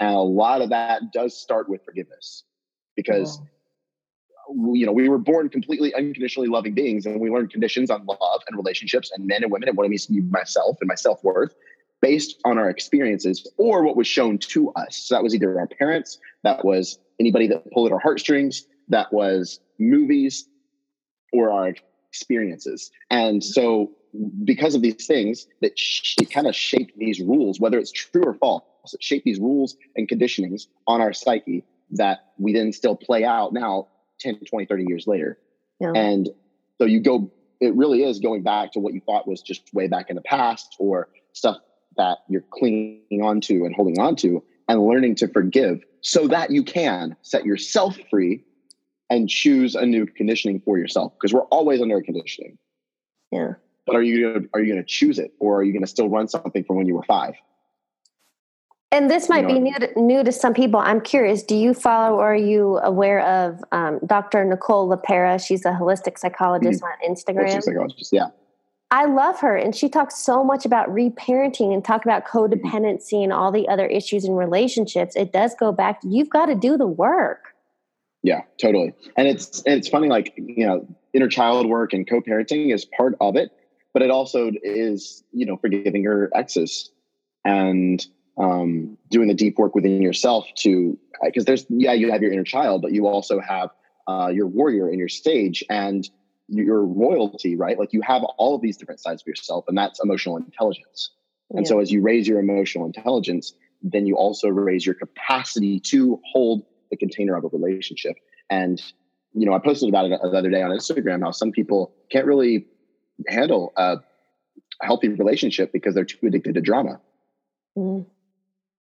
And 0.00 0.14
a 0.14 0.20
lot 0.20 0.62
of 0.62 0.70
that 0.70 1.12
does 1.12 1.36
start 1.36 1.68
with 1.68 1.84
forgiveness 1.84 2.44
because 2.96 3.40
you 4.74 4.86
know, 4.86 4.92
we 4.92 5.08
were 5.08 5.18
born 5.18 5.48
completely 5.48 5.94
unconditionally 5.94 6.48
loving 6.48 6.74
beings, 6.74 7.06
and 7.06 7.20
we 7.20 7.30
learn 7.30 7.48
conditions 7.48 7.90
on 7.90 8.04
love 8.06 8.42
and 8.48 8.56
relationships 8.56 9.10
and 9.14 9.26
men 9.26 9.42
and 9.42 9.52
women 9.52 9.68
and 9.68 9.76
what 9.76 9.84
it 9.84 9.90
means 9.90 10.06
to 10.06 10.12
be 10.12 10.20
myself 10.20 10.76
and 10.80 10.88
my 10.88 10.94
self 10.94 11.22
worth 11.24 11.54
based 12.00 12.40
on 12.44 12.58
our 12.58 12.68
experiences 12.68 13.48
or 13.56 13.84
what 13.84 13.96
was 13.96 14.06
shown 14.06 14.36
to 14.36 14.72
us. 14.72 14.96
So 14.96 15.14
that 15.14 15.22
was 15.22 15.34
either 15.34 15.58
our 15.58 15.68
parents, 15.68 16.18
that 16.42 16.64
was 16.64 16.98
anybody 17.20 17.46
that 17.46 17.70
pulled 17.72 17.86
at 17.86 17.92
our 17.92 18.00
heartstrings, 18.00 18.66
that 18.88 19.12
was 19.12 19.60
movies 19.78 20.48
or 21.32 21.50
our 21.50 21.74
experiences. 22.08 22.90
And 23.10 23.42
so, 23.42 23.92
because 24.44 24.74
of 24.74 24.82
these 24.82 25.06
things, 25.06 25.46
that 25.62 25.78
sh- 25.78 26.16
kind 26.30 26.46
of 26.46 26.54
shaped 26.54 26.98
these 26.98 27.20
rules, 27.20 27.58
whether 27.58 27.78
it's 27.78 27.92
true 27.92 28.24
or 28.24 28.34
false, 28.34 28.62
it 28.92 29.02
shaped 29.02 29.24
these 29.24 29.38
rules 29.38 29.76
and 29.96 30.06
conditionings 30.06 30.66
on 30.86 31.00
our 31.00 31.14
psyche 31.14 31.64
that 31.92 32.32
we 32.38 32.52
then 32.52 32.72
still 32.72 32.96
play 32.96 33.24
out 33.24 33.52
now 33.52 33.86
10, 34.22 34.40
20, 34.48 34.66
30 34.66 34.84
years 34.86 35.06
later. 35.06 35.38
Yeah. 35.80 35.92
And 35.94 36.28
so 36.78 36.86
you 36.86 37.00
go, 37.00 37.30
it 37.60 37.74
really 37.74 38.04
is 38.04 38.18
going 38.20 38.42
back 38.42 38.72
to 38.72 38.80
what 38.80 38.94
you 38.94 39.00
thought 39.00 39.26
was 39.28 39.42
just 39.42 39.62
way 39.72 39.88
back 39.88 40.10
in 40.10 40.16
the 40.16 40.22
past 40.22 40.76
or 40.78 41.08
stuff 41.32 41.58
that 41.96 42.18
you're 42.28 42.44
clinging 42.52 43.22
on 43.22 43.40
to 43.42 43.64
and 43.64 43.74
holding 43.74 44.00
on 44.00 44.16
to 44.16 44.42
and 44.68 44.86
learning 44.86 45.14
to 45.16 45.28
forgive 45.28 45.82
so 46.00 46.26
that 46.28 46.50
you 46.50 46.62
can 46.62 47.16
set 47.22 47.44
yourself 47.44 47.96
free 48.10 48.44
and 49.10 49.28
choose 49.28 49.74
a 49.74 49.84
new 49.84 50.06
conditioning 50.06 50.60
for 50.64 50.78
yourself 50.78 51.12
because 51.14 51.34
we're 51.34 51.44
always 51.44 51.82
under 51.82 51.98
a 51.98 52.02
conditioning. 52.02 52.56
Yeah. 53.30 53.54
But 53.86 53.96
are 53.96 54.02
you 54.02 54.32
gonna, 54.32 54.46
are 54.54 54.60
you 54.60 54.72
going 54.72 54.82
to 54.82 54.88
choose 54.88 55.18
it 55.18 55.32
or 55.38 55.58
are 55.58 55.62
you 55.62 55.72
going 55.72 55.82
to 55.82 55.90
still 55.90 56.08
run 56.08 56.28
something 56.28 56.64
from 56.64 56.76
when 56.76 56.86
you 56.86 56.94
were 56.94 57.02
five? 57.02 57.34
And 58.92 59.10
this 59.10 59.30
might 59.30 59.48
you 59.48 59.48
know, 59.48 59.54
be 59.54 59.60
new 59.60 59.78
to, 59.78 60.00
new 60.00 60.22
to 60.22 60.30
some 60.30 60.52
people. 60.52 60.78
I'm 60.78 61.00
curious. 61.00 61.42
Do 61.42 61.56
you 61.56 61.72
follow 61.72 62.16
or 62.16 62.32
are 62.32 62.36
you 62.36 62.78
aware 62.78 63.20
of 63.26 63.64
um, 63.72 63.98
Dr. 64.04 64.44
Nicole 64.44 64.86
LePera? 64.86 65.44
She's 65.44 65.64
a 65.64 65.70
holistic 65.70 66.18
psychologist 66.18 66.82
mm-hmm. 66.82 67.04
on 67.08 67.16
Instagram. 67.16 67.48
Holistic 67.48 67.62
psychologist, 67.62 68.10
yeah. 68.12 68.28
I 68.90 69.06
love 69.06 69.40
her, 69.40 69.56
and 69.56 69.74
she 69.74 69.88
talks 69.88 70.18
so 70.18 70.44
much 70.44 70.66
about 70.66 70.90
reparenting 70.90 71.72
and 71.72 71.82
talk 71.82 72.04
about 72.04 72.26
mm-hmm. 72.26 72.38
codependency 72.38 73.24
and 73.24 73.32
all 73.32 73.50
the 73.50 73.66
other 73.66 73.86
issues 73.86 74.26
in 74.26 74.34
relationships. 74.34 75.16
It 75.16 75.32
does 75.32 75.54
go 75.58 75.72
back. 75.72 76.00
You've 76.04 76.28
got 76.28 76.46
to 76.46 76.54
do 76.54 76.76
the 76.76 76.86
work. 76.86 77.54
Yeah, 78.22 78.42
totally. 78.60 78.92
And 79.16 79.26
it's 79.26 79.62
it's 79.64 79.88
funny, 79.88 80.08
like 80.08 80.34
you 80.36 80.66
know, 80.66 80.86
inner 81.14 81.28
child 81.28 81.66
work 81.66 81.94
and 81.94 82.06
co-parenting 82.06 82.72
is 82.72 82.84
part 82.84 83.14
of 83.22 83.36
it, 83.36 83.50
but 83.94 84.02
it 84.02 84.10
also 84.10 84.50
is 84.62 85.24
you 85.32 85.46
know 85.46 85.56
forgiving 85.56 86.02
your 86.02 86.30
exes 86.34 86.90
and 87.46 88.06
um, 88.38 88.96
doing 89.10 89.28
the 89.28 89.34
deep 89.34 89.58
work 89.58 89.74
within 89.74 90.00
yourself 90.02 90.46
to 90.56 90.98
because 91.22 91.44
there's 91.44 91.66
yeah 91.68 91.92
you 91.92 92.10
have 92.10 92.22
your 92.22 92.32
inner 92.32 92.44
child 92.44 92.82
but 92.82 92.92
you 92.92 93.06
also 93.06 93.40
have 93.40 93.70
uh, 94.08 94.28
your 94.32 94.46
warrior 94.46 94.90
in 94.90 94.98
your 94.98 95.08
stage 95.08 95.62
and 95.70 96.08
your 96.48 96.84
royalty 96.84 97.56
right? 97.56 97.78
Like 97.78 97.92
you 97.92 98.00
have 98.02 98.22
all 98.24 98.54
of 98.54 98.62
these 98.62 98.76
different 98.76 99.00
sides 99.00 99.22
of 99.22 99.26
yourself 99.26 99.64
and 99.68 99.76
that's 99.76 100.00
emotional 100.02 100.36
intelligence. 100.36 101.10
And 101.50 101.64
yeah. 101.64 101.68
so 101.68 101.80
as 101.80 101.92
you 101.92 102.00
raise 102.00 102.26
your 102.26 102.40
emotional 102.40 102.86
intelligence 102.86 103.54
then 103.82 104.06
you 104.06 104.16
also 104.16 104.48
raise 104.48 104.86
your 104.86 104.94
capacity 104.94 105.80
to 105.80 106.20
hold 106.32 106.62
the 106.90 106.96
container 106.96 107.36
of 107.36 107.44
a 107.44 107.48
relationship. 107.48 108.16
And 108.48 108.82
you 109.34 109.46
know 109.46 109.54
i 109.54 109.58
posted 109.58 109.88
about 109.88 110.04
it 110.04 110.20
the 110.22 110.38
other 110.38 110.50
day 110.50 110.60
on 110.60 110.70
instagram 110.70 111.22
how 111.22 111.30
some 111.30 111.52
people 111.52 111.94
can't 112.10 112.26
really 112.26 112.66
handle 113.28 113.72
a 113.78 113.96
healthy 114.82 115.08
relationship 115.08 115.72
because 115.72 115.94
they're 115.94 116.04
too 116.04 116.26
addicted 116.26 116.54
to 116.54 116.60
drama. 116.60 117.00
Mm 117.76 118.04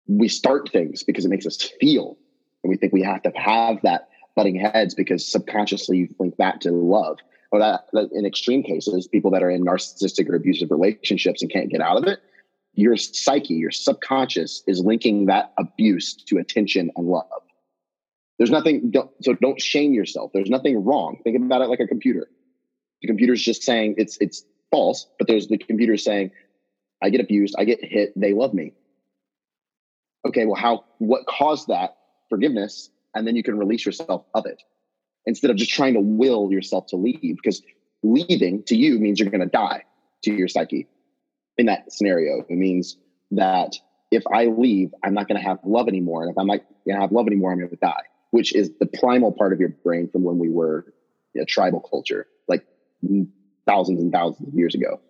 we 0.07 0.29
start 0.29 0.71
things 0.71 1.03
because 1.03 1.25
it 1.25 1.29
makes 1.29 1.47
us 1.47 1.71
feel. 1.81 2.17
And 2.63 2.71
we 2.71 2.77
think 2.77 2.93
we 2.93 3.03
have 3.03 3.23
to 3.23 3.33
have 3.35 3.81
that 3.83 4.09
butting 4.37 4.57
heads 4.57 4.95
because 4.95 5.27
subconsciously 5.27 5.99
you 5.99 6.09
link 6.19 6.37
that 6.39 6.61
to 6.63 6.73
love. 6.73 7.19
Or 7.53 7.59
that, 7.59 7.87
that, 7.93 8.11
in 8.13 8.27
extreme 8.27 8.63
cases 8.63 9.09
people 9.09 9.33
that 9.33 9.43
are 9.43 9.51
in 9.51 9.65
narcissistic 9.65 10.29
or 10.29 10.37
abusive 10.37 10.71
relationships 10.71 11.43
and 11.43 11.51
can't 11.51 11.69
get 11.69 11.81
out 11.81 11.97
of 11.97 12.05
it 12.05 12.21
your 12.75 12.97
psyche 12.97 13.55
your 13.55 13.73
subconscious 13.73 14.63
is 14.69 14.81
linking 14.81 15.27
that 15.27 15.53
abuse 15.59 16.15
to 16.15 16.39
attention 16.39 16.91
and 16.97 17.07
love. 17.09 17.25
There's 18.39 18.53
nothing 18.53 18.93
don't, 18.93 19.11
so 19.23 19.35
don't 19.35 19.61
shame 19.61 19.93
yourself. 19.93 20.31
There's 20.33 20.49
nothing 20.49 20.85
wrong. 20.85 21.19
Think 21.25 21.37
about 21.37 21.63
it 21.63 21.69
like 21.69 21.81
a 21.81 21.89
computer. 21.89 22.29
The 23.03 23.09
computer's 23.09 23.43
just 23.43 23.65
saying 23.65 23.97
it's 23.99 24.17
it's 24.21 24.45
false 24.71 25.07
but 25.19 25.27
there's 25.27 25.49
the 25.49 25.59
computer 25.59 25.97
saying 25.97 26.31
i 27.03 27.11
get 27.11 27.21
abused 27.21 27.55
i 27.59 27.65
get 27.65 27.83
hit 27.83 28.13
they 28.17 28.33
love 28.33 28.55
me 28.55 28.73
okay, 30.27 30.47
well, 30.47 30.61
how, 30.61 30.85
what 30.99 31.27
caused 31.27 31.69
that 31.69 31.97
forgiveness? 32.29 32.91
And 33.15 33.27
then 33.27 33.37
you 33.37 33.43
can 33.43 33.59
release 33.59 33.85
yourself 33.85 34.25
of 34.35 34.47
it 34.47 34.63
instead 35.27 35.51
of 35.51 35.57
just 35.57 35.71
trying 35.71 35.95
to 35.95 36.01
will 36.01 36.51
yourself 36.51 36.87
to 36.87 36.97
leave 36.97 37.37
because 37.37 37.63
leaving 38.03 38.63
to 38.65 38.77
you 38.77 38.99
means 38.99 39.21
you're 39.21 39.31
going 39.31 39.41
to 39.41 39.47
die 39.47 39.85
to 40.25 40.33
your 40.33 40.49
psyche 40.49 40.87
in 41.59 41.67
that 41.67 41.93
scenario. 41.93 42.45
It 42.49 42.57
means 42.57 42.97
that 43.33 43.77
if 44.11 44.23
I 44.33 44.47
leave, 44.47 44.93
I'm 45.05 45.15
not 45.15 45.29
going 45.29 45.41
to 45.41 45.47
have 45.47 45.59
love 45.65 45.89
anymore. 45.89 46.23
And 46.23 46.31
if 46.31 46.39
I'm 46.39 46.47
not 46.47 46.61
going 46.87 46.97
to 46.97 47.01
have 47.01 47.13
love 47.13 47.27
anymore, 47.27 47.53
I'm 47.53 47.59
going 47.59 47.71
to 47.71 47.77
die, 47.77 48.03
which 48.31 48.55
is 48.55 48.71
the 48.79 48.87
primal 48.87 49.33
part 49.33 49.53
of 49.53 49.61
your 49.61 49.69
brain 49.69 50.09
from 50.11 50.23
when 50.23 50.39
we 50.39 50.49
were 50.49 50.93
a 51.41 51.45
tribal 51.45 51.81
culture, 51.81 52.27
like 52.49 52.65
mm, 53.05 53.29
thousands 53.67 54.01
and 54.01 54.13
thousands 54.13 54.49
of 54.49 54.55
years 54.55 54.75
ago 54.75 55.01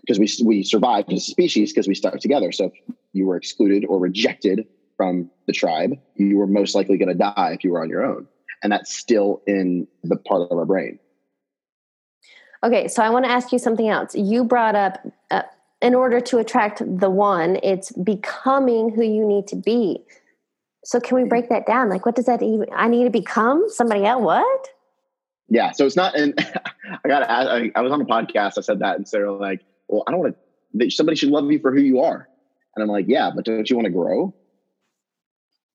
because 0.00 0.18
we 0.18 0.28
we 0.44 0.62
survived 0.62 1.12
as 1.12 1.28
a 1.28 1.30
species 1.30 1.72
because 1.72 1.88
we 1.88 1.94
stuck 1.94 2.18
together. 2.18 2.52
So 2.52 2.70
you 3.12 3.26
were 3.26 3.36
excluded 3.36 3.84
or 3.86 3.98
rejected 3.98 4.66
from 4.96 5.30
the 5.46 5.52
tribe, 5.52 5.92
you 6.16 6.36
were 6.36 6.46
most 6.46 6.74
likely 6.74 6.96
going 6.96 7.08
to 7.08 7.14
die 7.14 7.52
if 7.54 7.64
you 7.64 7.72
were 7.72 7.82
on 7.82 7.88
your 7.88 8.04
own, 8.04 8.26
and 8.62 8.72
that's 8.72 8.96
still 8.96 9.42
in 9.46 9.86
the 10.04 10.16
part 10.16 10.50
of 10.50 10.56
our 10.56 10.64
brain. 10.64 10.98
Okay, 12.64 12.86
so 12.86 13.02
I 13.02 13.10
want 13.10 13.24
to 13.24 13.30
ask 13.30 13.50
you 13.52 13.58
something 13.58 13.88
else. 13.88 14.14
You 14.14 14.44
brought 14.44 14.76
up 14.76 15.04
uh, 15.30 15.42
in 15.80 15.96
order 15.96 16.20
to 16.20 16.38
attract 16.38 16.80
the 17.00 17.10
one, 17.10 17.58
it's 17.62 17.90
becoming 17.92 18.94
who 18.94 19.02
you 19.02 19.26
need 19.26 19.48
to 19.48 19.56
be. 19.56 20.04
So 20.84 21.00
can 21.00 21.16
we 21.16 21.24
break 21.24 21.48
that 21.48 21.66
down? 21.66 21.88
Like, 21.88 22.06
what 22.06 22.14
does 22.14 22.26
that 22.26 22.42
even? 22.42 22.66
I 22.74 22.88
need 22.88 23.04
to 23.04 23.10
become 23.10 23.64
somebody 23.68 24.04
else. 24.04 24.22
What? 24.22 24.68
Yeah, 25.48 25.72
so 25.72 25.84
it's 25.84 25.96
not. 25.96 26.14
And 26.14 26.34
I 27.04 27.08
got 27.08 27.20
to 27.20 27.30
I, 27.30 27.70
I 27.74 27.80
was 27.80 27.92
on 27.92 28.00
a 28.00 28.04
podcast. 28.04 28.58
I 28.58 28.60
said 28.60 28.78
that, 28.78 28.96
and 28.96 29.06
so 29.06 29.36
like, 29.40 29.62
well, 29.88 30.04
I 30.06 30.12
don't 30.12 30.20
want 30.20 30.36
to, 30.78 30.90
somebody 30.90 31.16
should 31.16 31.30
love 31.30 31.50
you 31.50 31.58
for 31.58 31.72
who 31.72 31.80
you 31.80 32.00
are. 32.00 32.28
And 32.74 32.82
I'm 32.82 32.88
like, 32.88 33.06
yeah, 33.08 33.30
but 33.34 33.44
don't 33.44 33.68
you 33.68 33.76
want 33.76 33.86
to 33.86 33.92
grow? 33.92 34.34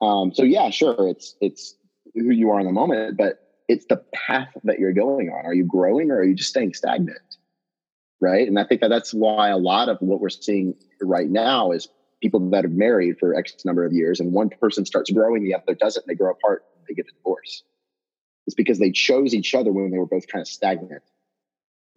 Um, 0.01 0.33
so 0.33 0.43
yeah, 0.43 0.69
sure. 0.69 1.07
It's, 1.07 1.35
it's 1.41 1.75
who 2.13 2.31
you 2.31 2.51
are 2.51 2.59
in 2.59 2.65
the 2.65 2.71
moment, 2.71 3.17
but 3.17 3.39
it's 3.67 3.85
the 3.87 4.03
path 4.13 4.49
that 4.63 4.79
you're 4.79 4.93
going 4.93 5.29
on. 5.29 5.45
Are 5.45 5.53
you 5.53 5.65
growing 5.65 6.11
or 6.11 6.17
are 6.17 6.23
you 6.23 6.35
just 6.35 6.49
staying 6.49 6.73
stagnant? 6.73 7.19
Right. 8.19 8.47
And 8.47 8.57
I 8.57 8.63
think 8.63 8.81
that 8.81 8.89
that's 8.89 9.13
why 9.13 9.49
a 9.49 9.57
lot 9.57 9.89
of 9.89 9.97
what 9.99 10.19
we're 10.19 10.29
seeing 10.29 10.75
right 11.01 11.29
now 11.29 11.71
is 11.71 11.87
people 12.21 12.49
that 12.49 12.65
are 12.65 12.69
married 12.69 13.19
for 13.19 13.35
X 13.35 13.53
number 13.63 13.85
of 13.85 13.93
years 13.93 14.19
and 14.19 14.33
one 14.33 14.49
person 14.49 14.85
starts 14.85 15.11
growing, 15.11 15.43
the 15.43 15.53
other 15.53 15.75
doesn't, 15.75 16.07
they 16.07 16.15
grow 16.15 16.31
apart, 16.31 16.65
they 16.87 16.95
get 16.95 17.05
a 17.07 17.15
divorce. 17.15 17.63
It's 18.47 18.55
because 18.55 18.79
they 18.79 18.91
chose 18.91 19.35
each 19.35 19.53
other 19.53 19.71
when 19.71 19.91
they 19.91 19.97
were 19.97 20.07
both 20.07 20.27
kind 20.27 20.41
of 20.41 20.47
stagnant, 20.47 21.03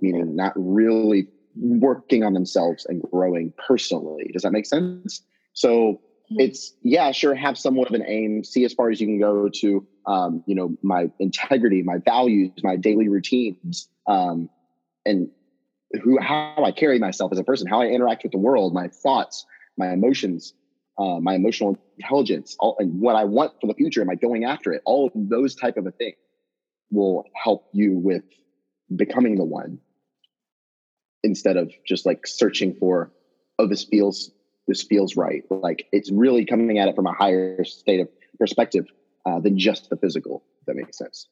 meaning 0.01 0.37
not 0.37 0.53
really 0.57 1.29
working 1.57 2.23
on 2.25 2.35
themselves 2.35 2.87
and 2.87 3.03
growing 3.11 3.53
personally. 3.67 4.31
Does 4.33 4.43
that 4.43 4.53
make 4.53 4.67
sense? 4.67 5.23
So 5.53 5.71
mm-hmm. 5.71 6.41
it's 6.41 6.75
yeah, 6.83 7.13
sure, 7.13 7.35
have 7.35 7.59
somewhat 7.59 7.89
of 7.89 7.95
an 7.95 8.05
aim, 8.07 8.45
see 8.45 8.65
as 8.65 8.73
far 8.73 8.91
as 8.91 9.01
you 9.01 9.07
can 9.07 9.19
go 9.19 9.49
to 9.49 9.87
um, 10.07 10.43
you 10.47 10.55
know, 10.55 10.77
my 10.83 11.11
integrity, 11.19 11.83
my 11.83 11.99
values, 11.99 12.53
my 12.63 12.77
daily 12.77 13.09
routines, 13.09 13.89
um, 14.07 14.49
and 15.05 15.31
who 16.03 16.19
how 16.21 16.63
I 16.65 16.73
carry 16.73 16.99
myself 16.99 17.33
as 17.33 17.39
a 17.39 17.45
person, 17.45 17.67
how 17.67 17.81
I 17.83 17.87
interact 17.87 18.23
with 18.23 18.33
the 18.33 18.39
world, 18.39 18.75
my 18.75 18.89
thoughts, 18.89 19.45
my 19.77 19.93
emotions, 19.93 20.55
uh, 20.99 21.21
my 21.21 21.35
emotional 21.35 21.79
intelligence, 21.99 22.57
all, 22.59 22.77
and 22.79 23.01
what 23.01 23.17
I 23.17 23.25
want 23.25 23.53
for 23.61 23.67
the 23.67 23.75
future. 23.75 24.01
Am 24.01 24.11
I 24.11 24.15
going 24.15 24.45
after 24.45 24.73
it? 24.73 24.83
All 24.85 25.07
of 25.07 25.13
those 25.15 25.55
type 25.55 25.77
of 25.77 25.87
a 25.87 25.91
thing 25.91 26.15
will 26.91 27.25
help 27.35 27.69
you 27.73 27.99
with 27.99 28.25
becoming 28.95 29.37
the 29.37 29.45
one 29.45 29.79
instead 31.23 31.57
of 31.57 31.73
just 31.87 32.07
like 32.07 32.27
searching 32.27 32.75
for 32.75 33.11
oh 33.59 33.67
this 33.67 33.85
feels 33.85 34.31
this 34.67 34.83
feels 34.83 35.17
right 35.17 35.43
like 35.51 35.87
it's 35.93 36.11
really 36.11 36.45
coming 36.45 36.79
at 36.79 36.89
it 36.89 36.95
from 36.95 37.07
a 37.07 37.13
higher 37.13 37.65
state 37.65 38.01
of 38.01 38.09
perspective 38.39 38.87
uh, 39.27 39.39
than 39.41 39.59
just 39.59 39.91
the 39.91 39.97
physical 39.97 40.43
if 40.61 40.67
that 40.67 40.77
makes 40.77 40.97
sense 40.97 41.29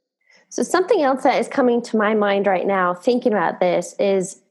so 0.51 0.63
something 0.63 1.03
else 1.03 1.23
that 1.23 1.39
is 1.39 1.49
coming 1.49 1.83
to 1.83 1.97
my 1.97 2.15
mind 2.15 2.47
right 2.47 2.67
now 2.67 2.95
thinking 2.95 3.33
about 3.33 3.61
this 3.61 3.95
is 3.99 4.43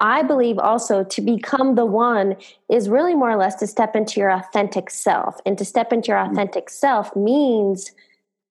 I 0.00 0.22
believe 0.22 0.58
also 0.58 1.02
to 1.02 1.20
become 1.20 1.74
the 1.74 1.86
one 1.86 2.36
is 2.70 2.88
really 2.88 3.14
more 3.14 3.30
or 3.30 3.36
less 3.36 3.56
to 3.56 3.66
step 3.66 3.96
into 3.96 4.20
your 4.20 4.30
authentic 4.30 4.90
self. 4.90 5.40
And 5.44 5.58
to 5.58 5.64
step 5.64 5.92
into 5.92 6.08
your 6.08 6.18
mm-hmm. 6.18 6.32
authentic 6.32 6.70
self 6.70 7.14
means 7.16 7.90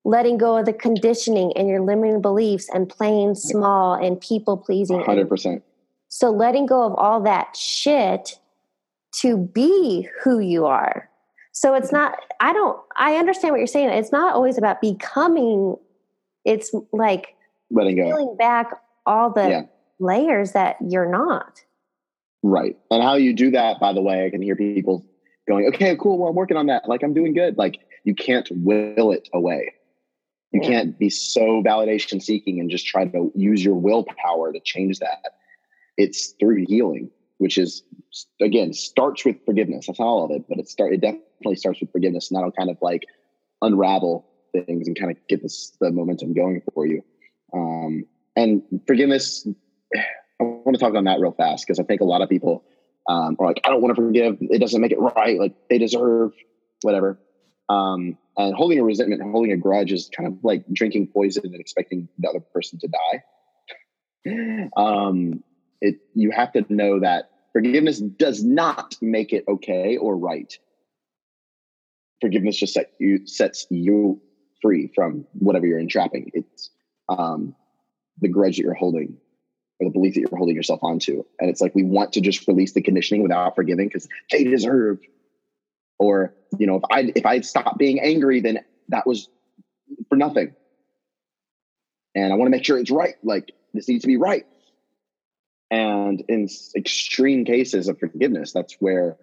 letting 0.04 0.38
go 0.38 0.58
of 0.58 0.66
the 0.66 0.74
conditioning 0.74 1.54
and 1.56 1.68
your 1.68 1.82
limiting 1.82 2.22
beliefs 2.22 2.70
and 2.74 2.90
playing 2.90 3.36
small 3.36 3.94
and 3.94 4.20
people 4.20 4.58
pleasing. 4.58 5.00
100%. 5.00 5.62
So 6.18 6.32
letting 6.32 6.66
go 6.66 6.82
of 6.84 6.96
all 6.96 7.22
that 7.22 7.56
shit 7.56 8.40
to 9.22 9.38
be 9.38 10.10
who 10.24 10.40
you 10.40 10.66
are. 10.66 11.12
So 11.52 11.76
it's 11.76 11.92
not, 11.92 12.18
I 12.40 12.54
don't, 12.54 12.76
I 12.98 13.18
understand 13.18 13.52
what 13.52 13.60
you're 13.60 13.68
saying. 13.68 13.90
It's 13.90 14.12
not 14.12 14.34
always 14.34 14.58
about 14.58 14.82
becoming, 14.82 15.76
It's 16.44 16.74
like 16.92 17.36
letting 17.70 17.98
go. 17.98 18.06
peeling 18.06 18.36
back 18.36 18.72
all 19.06 19.30
the 19.32 19.48
Yeah. 19.48 19.62
layers 20.00 20.54
that 20.54 20.78
you're 20.82 21.08
not. 21.08 21.64
Right. 22.42 22.76
And 22.90 23.04
how 23.04 23.14
you 23.14 23.36
do 23.36 23.52
that, 23.52 23.80
by 23.80 23.94
the 23.94 24.02
way, 24.02 24.26
I 24.26 24.32
can 24.32 24.42
hear 24.42 24.56
people 24.56 25.06
going, 25.48 25.68
okay, 25.68 25.96
cool. 25.98 26.18
Well, 26.18 26.30
I'm 26.30 26.36
working 26.36 26.58
on 26.58 26.66
that. 26.66 26.90
Like, 26.90 27.04
I'm 27.04 27.14
doing 27.14 27.36
good. 27.36 27.60
Like, 27.60 27.78
you 28.06 28.16
can't 28.16 28.50
will 28.52 29.12
it 29.12 29.30
away. 29.36 29.72
You 30.52 30.62
Yeah. 30.64 30.68
can't 30.68 30.98
be 30.98 31.12
so 31.12 31.62
validation 31.62 32.20
seeking 32.24 32.60
and 32.60 32.72
just 32.72 32.88
try 32.88 33.06
to 33.06 33.32
use 33.36 33.64
your 33.64 33.76
willpower 33.76 34.52
to 34.52 34.60
change 34.62 34.98
that. 34.98 35.20
It's 35.98 36.34
through 36.40 36.66
healing, 36.68 37.10
which 37.38 37.58
is, 37.58 37.84
again, 38.42 38.74
starts 38.74 39.26
with 39.26 39.38
forgiveness. 39.46 39.88
That's 39.88 40.00
not 40.00 40.06
all 40.06 40.26
of 40.26 40.32
it, 40.32 40.46
but 40.48 40.60
it, 40.60 40.70
start, 40.70 40.94
it 40.94 41.02
definitely 41.02 41.56
starts 41.56 41.82
with 41.82 41.92
forgiveness. 41.92 42.30
And 42.30 42.38
that'll 42.38 42.52
kind 42.52 42.70
of 42.70 42.78
like 42.82 43.04
unravel 43.62 44.26
things 44.54 44.88
and 44.88 44.98
kind 44.98 45.12
of 45.12 45.18
get 45.28 45.42
this, 45.42 45.76
the 45.82 45.92
momentum 45.92 46.34
going 46.34 46.62
for 46.74 46.86
you. 46.86 47.04
Um, 47.54 48.06
and 48.36 48.62
forgiveness, 48.86 49.48
I 50.40 50.44
want 50.44 50.76
to 50.76 50.80
talk 50.80 50.94
on 50.94 51.06
that 51.06 51.20
real 51.20 51.32
fast 51.32 51.66
because 51.66 51.80
I 51.80 51.84
think 51.84 52.02
a 52.02 52.06
lot 52.06 52.22
of 52.22 52.30
people 52.30 52.64
um, 53.10 53.36
are 53.40 53.48
like, 53.48 53.62
I 53.64 53.70
don't 53.70 53.82
want 53.82 53.96
to 53.96 54.02
forgive. 54.02 54.38
It 54.42 54.60
doesn't 54.60 54.80
make 54.80 54.92
it 54.92 55.00
right. 55.00 55.40
Like 55.40 55.56
they 55.70 55.78
deserve 55.78 56.34
whatever. 56.82 57.20
Um, 57.70 58.18
and 58.38 58.56
holding 58.56 58.80
a 58.80 58.84
resentment 58.84 59.22
holding 59.24 59.52
a 59.52 59.58
grudge 59.58 59.92
is 59.92 60.10
kind 60.16 60.28
of 60.28 60.38
like 60.44 60.64
drinking 60.72 61.08
poison 61.08 61.44
and 61.46 61.60
expecting 61.60 62.08
the 62.20 62.30
other 62.30 62.40
person 62.40 62.80
to 62.80 62.88
die. 62.88 64.70
um, 64.78 65.44
it 65.82 65.96
you 66.14 66.32
have 66.32 66.52
to 66.54 66.66
know 66.70 67.00
that 67.00 67.30
forgiveness 67.54 68.00
does 68.00 68.44
not 68.44 68.96
make 69.02 69.34
it 69.34 69.44
okay 69.48 69.98
or 69.98 70.16
right. 70.18 70.58
Forgiveness 72.22 72.58
just 72.58 72.74
set 72.74 72.92
you 73.00 73.28
sets 73.28 73.68
you 73.70 74.22
free 74.62 74.92
from 74.96 75.26
whatever 75.34 75.66
you're 75.66 75.80
entrapping. 75.80 76.32
It's 76.34 76.70
um, 77.10 77.56
the 78.20 78.28
grudge 78.28 78.58
that 78.58 78.64
you're 78.64 78.74
holding 78.74 79.18
or 79.80 79.88
the 79.88 79.92
belief 79.92 80.16
that 80.16 80.22
you're 80.22 80.38
holding 80.38 80.56
yourself 80.56 80.80
onto. 80.82 81.24
And 81.40 81.50
it's 81.50 81.62
like 81.62 81.76
we 81.76 81.84
want 81.84 82.14
to 82.14 82.22
just 82.22 82.48
release 82.48 82.74
the 82.74 82.82
conditioning 82.82 83.22
without 83.22 83.56
forgiving 83.56 83.88
because 83.88 84.08
they 84.32 84.44
deserve. 84.44 85.00
Or, 86.00 86.34
you 86.60 86.68
know, 86.68 86.76
if 86.76 86.84
I 86.92 87.12
if 87.16 87.26
I 87.26 87.42
stop 87.42 87.78
being 87.78 88.00
angry, 88.00 88.42
then 88.42 88.60
that 88.90 89.08
was 89.08 89.30
for 90.10 90.16
nothing. 90.16 90.54
And 92.16 92.32
I 92.32 92.36
want 92.36 92.48
to 92.48 92.52
make 92.52 92.66
sure 92.66 92.78
it's 92.78 92.92
right. 92.92 93.16
Like 93.24 93.52
this 93.74 93.88
needs 93.88 94.04
to 94.04 94.08
be 94.08 94.18
right. 94.18 94.46
And 95.70 96.24
in 96.28 96.48
extreme 96.76 97.44
cases 97.46 97.88
of 97.88 98.00
forgiveness, 98.00 98.54
that's 98.54 98.76
where 98.80 99.18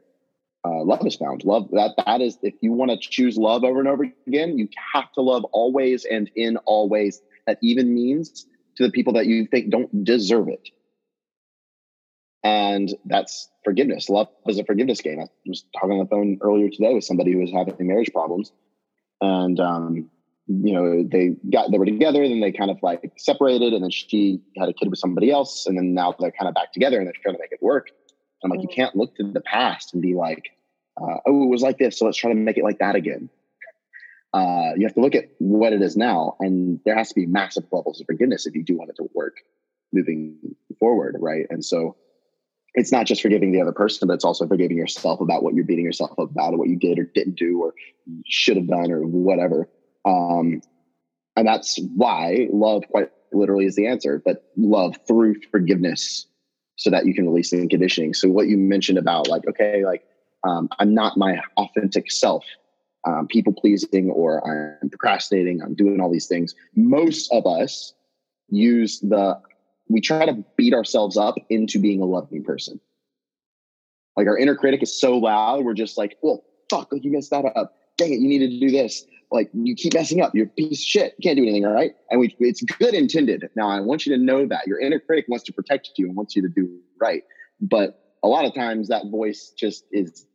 uh, 0.64 0.82
love 0.82 1.06
is 1.06 1.16
found. 1.16 1.44
Love 1.44 1.70
that 1.72 1.94
that 2.04 2.20
is 2.20 2.38
if 2.42 2.54
you 2.60 2.72
want 2.72 2.90
to 2.90 2.96
choose 2.96 3.36
love 3.36 3.64
over 3.64 3.80
and 3.80 3.88
over 3.88 4.06
again, 4.26 4.58
you 4.58 4.68
have 4.92 5.10
to 5.12 5.20
love 5.20 5.44
always 5.52 6.04
and 6.04 6.30
in 6.34 6.56
all 6.58 6.88
ways. 6.88 7.20
That 7.46 7.58
even 7.62 7.94
means 7.94 8.46
to 8.76 8.84
the 8.84 8.90
people 8.90 9.14
that 9.14 9.26
you 9.26 9.46
think 9.46 9.70
don't 9.70 10.04
deserve 10.04 10.48
it. 10.48 10.68
And 12.42 12.94
that's 13.06 13.48
forgiveness. 13.64 14.08
Love 14.10 14.28
is 14.46 14.58
a 14.58 14.64
forgiveness 14.64 15.00
game. 15.00 15.20
I 15.20 15.26
was 15.46 15.64
talking 15.74 15.92
on 15.92 15.98
the 15.98 16.06
phone 16.06 16.38
earlier 16.42 16.68
today 16.68 16.92
with 16.92 17.04
somebody 17.04 17.32
who 17.32 17.40
was 17.40 17.52
having 17.52 17.74
marriage 17.86 18.12
problems. 18.12 18.52
And 19.20 19.58
um, 19.60 20.10
you 20.46 20.74
know, 20.74 21.02
they 21.02 21.36
got 21.50 21.70
they 21.70 21.78
were 21.78 21.86
together, 21.86 22.26
then 22.28 22.40
they 22.40 22.52
kind 22.52 22.70
of 22.70 22.78
like 22.82 23.12
separated, 23.16 23.72
and 23.72 23.82
then 23.82 23.90
she 23.90 24.40
had 24.58 24.68
a 24.68 24.72
kid 24.72 24.90
with 24.90 24.98
somebody 24.98 25.30
else, 25.30 25.66
and 25.66 25.76
then 25.76 25.94
now 25.94 26.14
they're 26.18 26.32
kind 26.32 26.48
of 26.48 26.54
back 26.54 26.72
together 26.72 26.98
and 26.98 27.06
they're 27.06 27.14
trying 27.22 27.34
to 27.34 27.40
make 27.40 27.52
it 27.52 27.62
work. 27.62 27.90
I'm 28.42 28.50
like, 28.50 28.60
you 28.60 28.68
can't 28.68 28.94
look 28.94 29.16
to 29.16 29.32
the 29.32 29.40
past 29.40 29.94
and 29.94 30.02
be 30.02 30.14
like, 30.14 30.50
uh, 31.00 31.16
oh, 31.26 31.44
it 31.44 31.48
was 31.48 31.62
like 31.62 31.78
this, 31.78 31.98
so 31.98 32.04
let's 32.04 32.18
try 32.18 32.30
to 32.30 32.36
make 32.36 32.58
it 32.58 32.64
like 32.64 32.78
that 32.78 32.94
again. 32.94 33.30
Uh, 34.34 34.72
you 34.76 34.84
have 34.84 34.94
to 34.94 35.00
look 35.00 35.14
at 35.14 35.30
what 35.38 35.72
it 35.72 35.80
is 35.80 35.96
now, 35.96 36.36
and 36.40 36.78
there 36.84 36.96
has 36.96 37.08
to 37.08 37.14
be 37.14 37.24
massive 37.24 37.64
levels 37.72 38.00
of 38.00 38.06
forgiveness 38.06 38.46
if 38.46 38.54
you 38.54 38.62
do 38.62 38.76
want 38.76 38.90
it 38.90 38.96
to 38.96 39.08
work 39.14 39.36
moving 39.92 40.36
forward, 40.78 41.16
right? 41.20 41.46
And 41.50 41.64
so 41.64 41.96
it's 42.74 42.90
not 42.90 43.06
just 43.06 43.22
forgiving 43.22 43.52
the 43.52 43.60
other 43.60 43.72
person, 43.72 44.08
but 44.08 44.14
it's 44.14 44.24
also 44.24 44.46
forgiving 44.46 44.76
yourself 44.76 45.20
about 45.20 45.42
what 45.44 45.54
you're 45.54 45.64
beating 45.64 45.84
yourself 45.84 46.10
up 46.12 46.30
about, 46.30 46.52
or 46.52 46.58
what 46.58 46.68
you 46.68 46.76
did 46.76 46.98
or 46.98 47.04
didn't 47.14 47.36
do, 47.36 47.62
or 47.62 47.72
should 48.26 48.56
have 48.56 48.66
done, 48.66 48.90
or 48.90 49.06
whatever. 49.06 49.68
Um, 50.04 50.62
and 51.36 51.46
that's 51.46 51.78
why 51.94 52.48
love, 52.52 52.84
quite 52.90 53.10
literally, 53.32 53.66
is 53.66 53.76
the 53.76 53.86
answer. 53.86 54.22
But 54.24 54.44
love 54.56 54.96
through 55.06 55.36
forgiveness, 55.50 56.26
so 56.76 56.90
that 56.90 57.06
you 57.06 57.14
can 57.14 57.26
release 57.26 57.50
the 57.50 57.66
conditioning. 57.68 58.14
So 58.14 58.28
what 58.28 58.48
you 58.48 58.56
mentioned 58.56 58.98
about 58.98 59.28
like, 59.28 59.46
okay, 59.48 59.84
like 59.84 60.04
um, 60.46 60.68
I'm 60.78 60.94
not 60.94 61.16
my 61.16 61.40
authentic 61.56 62.10
self. 62.10 62.44
Um, 63.06 63.26
people 63.26 63.52
pleasing, 63.52 64.10
or 64.10 64.42
I'm 64.82 64.88
procrastinating. 64.88 65.60
I'm 65.60 65.74
doing 65.74 66.00
all 66.00 66.10
these 66.10 66.26
things. 66.26 66.54
Most 66.74 67.30
of 67.32 67.46
us 67.46 67.92
use 68.48 69.00
the 69.00 69.38
we 69.88 70.00
try 70.00 70.24
to 70.24 70.44
beat 70.56 70.72
ourselves 70.72 71.16
up 71.16 71.34
into 71.50 71.78
being 71.78 72.00
a 72.00 72.06
loving 72.06 72.42
person. 72.42 72.80
Like 74.16 74.26
our 74.26 74.38
inner 74.38 74.54
critic 74.54 74.82
is 74.82 74.98
so 74.98 75.18
loud, 75.18 75.64
we're 75.64 75.74
just 75.74 75.98
like, 75.98 76.16
well, 76.22 76.44
fuck, 76.70 76.92
like 76.92 77.04
you 77.04 77.12
messed 77.12 77.30
that 77.30 77.44
up. 77.44 77.74
Dang 77.96 78.12
it, 78.12 78.20
you 78.20 78.28
needed 78.28 78.50
to 78.50 78.60
do 78.60 78.70
this. 78.70 79.04
Like 79.30 79.50
you 79.52 79.74
keep 79.74 79.94
messing 79.94 80.20
up. 80.20 80.34
You're 80.34 80.46
a 80.46 80.50
piece 80.50 80.80
of 80.80 80.84
shit. 80.84 81.14
You 81.18 81.22
can't 81.22 81.36
do 81.36 81.42
anything, 81.42 81.64
all 81.64 81.72
right? 81.72 81.92
And 82.10 82.20
we, 82.20 82.34
it's 82.38 82.62
good 82.62 82.94
intended. 82.94 83.48
Now 83.56 83.68
I 83.68 83.80
want 83.80 84.06
you 84.06 84.16
to 84.16 84.22
know 84.22 84.46
that 84.46 84.66
your 84.66 84.78
inner 84.78 85.00
critic 85.00 85.26
wants 85.28 85.44
to 85.44 85.52
protect 85.52 85.90
you 85.96 86.06
and 86.06 86.16
wants 86.16 86.36
you 86.36 86.42
to 86.42 86.48
do 86.48 86.80
right. 87.00 87.22
But 87.60 88.00
a 88.22 88.28
lot 88.28 88.44
of 88.44 88.54
times 88.54 88.88
that 88.88 89.06
voice 89.10 89.52
just 89.56 89.84
is 89.92 90.26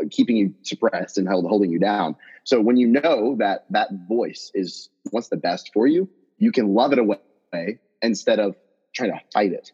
uh, 0.00 0.06
keeping 0.10 0.36
you 0.36 0.54
suppressed 0.62 1.18
and 1.18 1.26
held, 1.26 1.46
holding 1.46 1.70
you 1.70 1.78
down. 1.78 2.16
So 2.44 2.60
when 2.60 2.76
you 2.76 2.86
know 2.86 3.36
that 3.38 3.64
that 3.70 3.88
voice 4.08 4.50
is 4.54 4.90
what's 5.10 5.28
the 5.28 5.36
best 5.36 5.70
for 5.72 5.86
you, 5.86 6.08
you 6.38 6.52
can 6.52 6.74
love 6.74 6.92
it 6.92 6.98
away 6.98 7.78
instead 8.02 8.38
of 8.38 8.54
trying 8.94 9.12
to 9.12 9.20
fight 9.32 9.52
it. 9.52 9.72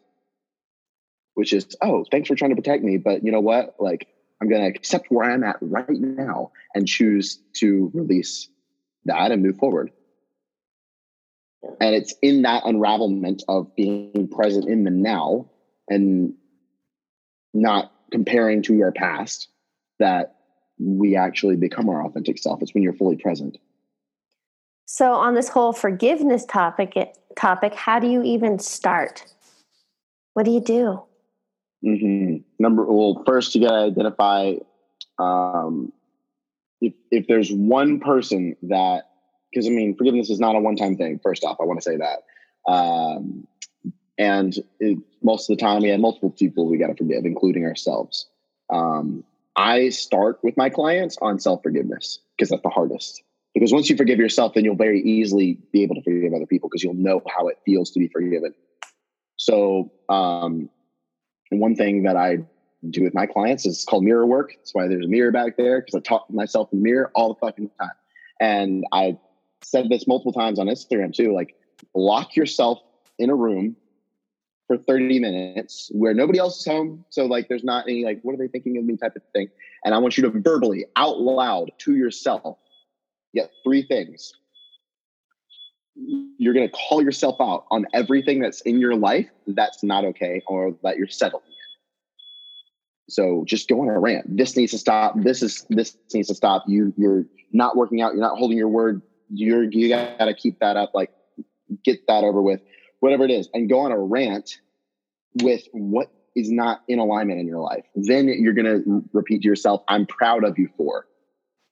Which 1.33 1.53
is, 1.53 1.75
oh, 1.81 2.05
thanks 2.11 2.27
for 2.27 2.35
trying 2.35 2.51
to 2.51 2.55
protect 2.55 2.83
me, 2.83 2.97
but 2.97 3.23
you 3.23 3.31
know 3.31 3.39
what? 3.39 3.75
Like 3.79 4.07
I'm 4.41 4.49
going 4.49 4.61
to 4.61 4.67
accept 4.67 5.07
where 5.09 5.29
I'm 5.29 5.43
at 5.43 5.57
right 5.61 5.89
now 5.89 6.51
and 6.73 6.87
choose 6.87 7.39
to 7.57 7.91
release 7.93 8.49
that 9.05 9.31
and 9.31 9.43
move 9.43 9.57
forward. 9.57 9.91
And 11.79 11.93
it's 11.93 12.15
in 12.23 12.41
that 12.41 12.63
unravelment 12.63 13.43
of 13.47 13.75
being 13.75 14.27
present 14.27 14.67
in 14.67 14.83
the 14.83 14.89
now 14.89 15.49
and 15.87 16.33
not 17.53 17.91
comparing 18.11 18.63
to 18.63 18.73
your 18.73 18.91
past 18.91 19.47
that 19.99 20.35
we 20.79 21.15
actually 21.15 21.55
become 21.55 21.87
our 21.87 22.03
authentic 22.05 22.39
self. 22.39 22.61
It's 22.63 22.73
when 22.73 22.81
you're 22.81 22.93
fully 22.93 23.17
present. 23.17 23.57
So 24.85 25.13
on 25.13 25.35
this 25.35 25.49
whole 25.49 25.71
forgiveness 25.71 26.45
topic 26.45 26.97
topic, 27.37 27.75
how 27.75 27.99
do 27.99 28.09
you 28.09 28.23
even 28.23 28.59
start? 28.59 29.23
What 30.33 30.43
do 30.43 30.51
you 30.51 30.61
do? 30.61 31.03
hmm 31.83 32.37
Number 32.61 32.85
well, 32.85 33.23
first 33.25 33.55
you 33.55 33.61
gotta 33.67 33.87
identify 33.87 34.53
um, 35.17 35.91
if 36.79 36.93
if 37.09 37.25
there's 37.25 37.51
one 37.51 37.99
person 37.99 38.55
that 38.63 39.05
because 39.49 39.65
I 39.65 39.71
mean 39.71 39.95
forgiveness 39.97 40.29
is 40.29 40.39
not 40.39 40.55
a 40.55 40.59
one 40.59 40.75
time 40.75 40.95
thing. 40.95 41.19
First 41.23 41.43
off, 41.43 41.57
I 41.59 41.63
want 41.63 41.79
to 41.79 41.83
say 41.83 41.97
that, 41.97 42.71
um, 42.71 43.47
and 44.19 44.55
it, 44.79 44.99
most 45.23 45.49
of 45.49 45.57
the 45.57 45.61
time 45.61 45.81
we 45.81 45.89
have 45.89 45.99
multiple 45.99 46.29
people 46.29 46.67
we 46.67 46.77
got 46.77 46.87
to 46.87 46.95
forgive, 46.95 47.25
including 47.25 47.65
ourselves. 47.65 48.27
Um, 48.71 49.23
I 49.55 49.89
start 49.89 50.39
with 50.43 50.55
my 50.55 50.69
clients 50.69 51.17
on 51.19 51.39
self 51.39 51.63
forgiveness 51.63 52.19
because 52.37 52.49
that's 52.49 52.61
the 52.61 52.69
hardest. 52.69 53.23
Because 53.55 53.73
once 53.73 53.89
you 53.89 53.97
forgive 53.97 54.19
yourself, 54.19 54.53
then 54.53 54.65
you'll 54.65 54.75
very 54.75 55.01
easily 55.01 55.57
be 55.73 55.81
able 55.81 55.95
to 55.95 56.03
forgive 56.03 56.31
other 56.31 56.45
people 56.45 56.69
because 56.69 56.83
you'll 56.83 56.93
know 56.93 57.23
how 57.27 57.47
it 57.47 57.57
feels 57.65 57.89
to 57.91 57.99
be 57.99 58.07
forgiven. 58.07 58.53
So, 59.35 59.91
um, 60.07 60.69
and 61.51 61.59
one 61.59 61.75
thing 61.75 62.03
that 62.03 62.15
I 62.15 62.39
do 62.89 63.03
with 63.03 63.13
my 63.13 63.25
clients 63.25 63.65
is 63.65 63.85
called 63.85 64.03
mirror 64.03 64.25
work. 64.25 64.53
That's 64.57 64.73
why 64.73 64.87
there's 64.87 65.05
a 65.05 65.09
mirror 65.09 65.31
back 65.31 65.57
there 65.57 65.81
because 65.81 65.95
I 65.95 65.99
talk 65.99 66.27
to 66.27 66.33
myself 66.33 66.69
in 66.71 66.79
the 66.79 66.83
mirror 66.83 67.11
all 67.13 67.33
the 67.33 67.39
fucking 67.39 67.69
time. 67.79 67.91
And 68.39 68.85
I 68.91 69.17
said 69.61 69.89
this 69.89 70.07
multiple 70.07 70.33
times 70.33 70.57
on 70.57 70.67
Instagram 70.67 71.13
too. 71.13 71.33
Like, 71.33 71.55
lock 71.93 72.35
yourself 72.35 72.79
in 73.19 73.29
a 73.29 73.35
room 73.35 73.75
for 74.67 74.77
30 74.77 75.19
minutes 75.19 75.91
where 75.93 76.13
nobody 76.13 76.39
else 76.39 76.59
is 76.59 76.65
home. 76.65 77.05
So, 77.09 77.25
like, 77.25 77.49
there's 77.49 77.63
not 77.63 77.87
any, 77.87 78.03
like, 78.03 78.21
what 78.23 78.33
are 78.33 78.37
they 78.37 78.47
thinking 78.47 78.77
of 78.77 78.85
me 78.85 78.97
type 78.97 79.15
of 79.15 79.21
thing. 79.33 79.49
And 79.85 79.93
I 79.93 79.97
want 79.99 80.17
you 80.17 80.23
to 80.23 80.39
verbally, 80.39 80.85
out 80.95 81.19
loud 81.19 81.71
to 81.79 81.95
yourself, 81.95 82.57
get 83.35 83.51
three 83.63 83.83
things. 83.83 84.33
You're 86.37 86.53
going 86.53 86.67
to 86.67 86.73
call 86.73 87.01
yourself 87.01 87.35
out 87.39 87.65
on 87.71 87.85
everything 87.93 88.39
that's 88.39 88.61
in 88.61 88.79
your 88.79 88.95
life 88.95 89.27
that's 89.47 89.83
not 89.83 90.05
okay 90.05 90.41
or 90.47 90.75
that 90.83 90.97
you're 90.97 91.07
settling 91.07 91.43
in. 91.45 91.51
So 93.09 93.43
just 93.45 93.67
go 93.67 93.81
on 93.81 93.89
a 93.89 93.99
rant. 93.99 94.37
This 94.37 94.55
needs 94.55 94.71
to 94.71 94.77
stop. 94.77 95.13
This 95.17 95.43
is 95.43 95.65
this 95.69 95.97
needs 96.13 96.29
to 96.29 96.35
stop. 96.35 96.63
You 96.67 96.93
you're 96.97 97.25
not 97.51 97.75
working 97.75 98.01
out. 98.01 98.13
You're 98.13 98.21
not 98.21 98.37
holding 98.37 98.57
your 98.57 98.69
word. 98.69 99.01
You're 99.29 99.63
you 99.63 99.89
got 99.89 100.17
to 100.17 100.33
keep 100.33 100.59
that 100.59 100.77
up. 100.77 100.91
Like 100.93 101.11
get 101.83 101.99
that 102.07 102.23
over 102.23 102.41
with. 102.41 102.61
Whatever 103.01 103.25
it 103.25 103.31
is, 103.31 103.49
and 103.53 103.67
go 103.69 103.79
on 103.79 103.91
a 103.91 103.99
rant 103.99 104.59
with 105.41 105.63
what 105.71 106.07
is 106.35 106.51
not 106.51 106.81
in 106.87 106.99
alignment 106.99 107.39
in 107.39 107.47
your 107.47 107.59
life. 107.59 107.83
Then 107.95 108.27
you're 108.27 108.53
gonna 108.53 108.79
repeat 109.11 109.41
to 109.41 109.47
yourself, 109.47 109.81
"I'm 109.87 110.05
proud 110.05 110.43
of 110.43 110.57
you 110.57 110.69
for." 110.77 111.05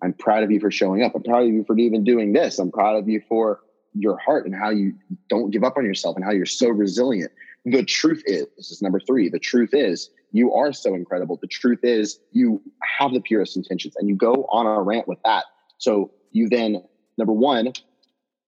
I'm 0.01 0.13
proud 0.13 0.43
of 0.43 0.51
you 0.51 0.59
for 0.59 0.71
showing 0.71 1.03
up. 1.03 1.13
I'm 1.13 1.23
proud 1.23 1.43
of 1.43 1.49
you 1.49 1.63
for 1.65 1.77
even 1.77 2.03
doing 2.03 2.31
this. 2.31 2.57
I'm 2.57 2.71
proud 2.71 2.95
of 2.95 3.09
you 3.09 3.21
for 3.27 3.59
your 3.93 4.17
heart 4.17 4.45
and 4.45 4.55
how 4.55 4.69
you 4.69 4.93
don't 5.29 5.51
give 5.51 5.63
up 5.63 5.77
on 5.77 5.85
yourself 5.85 6.15
and 6.15 6.25
how 6.25 6.31
you're 6.31 6.45
so 6.45 6.69
resilient. 6.69 7.31
The 7.65 7.83
truth 7.83 8.23
is, 8.25 8.47
this 8.57 8.71
is 8.71 8.81
number 8.81 8.99
three. 8.99 9.29
The 9.29 9.39
truth 9.39 9.71
is, 9.73 10.09
you 10.31 10.53
are 10.53 10.71
so 10.73 10.93
incredible. 10.93 11.37
The 11.41 11.47
truth 11.47 11.79
is, 11.83 12.19
you 12.31 12.61
have 12.99 13.13
the 13.13 13.21
purest 13.21 13.57
intentions 13.57 13.95
and 13.97 14.07
you 14.07 14.15
go 14.15 14.47
on 14.49 14.65
a 14.65 14.81
rant 14.81 15.07
with 15.07 15.19
that. 15.25 15.45
So 15.77 16.11
you 16.31 16.49
then, 16.49 16.83
number 17.17 17.33
one, 17.33 17.73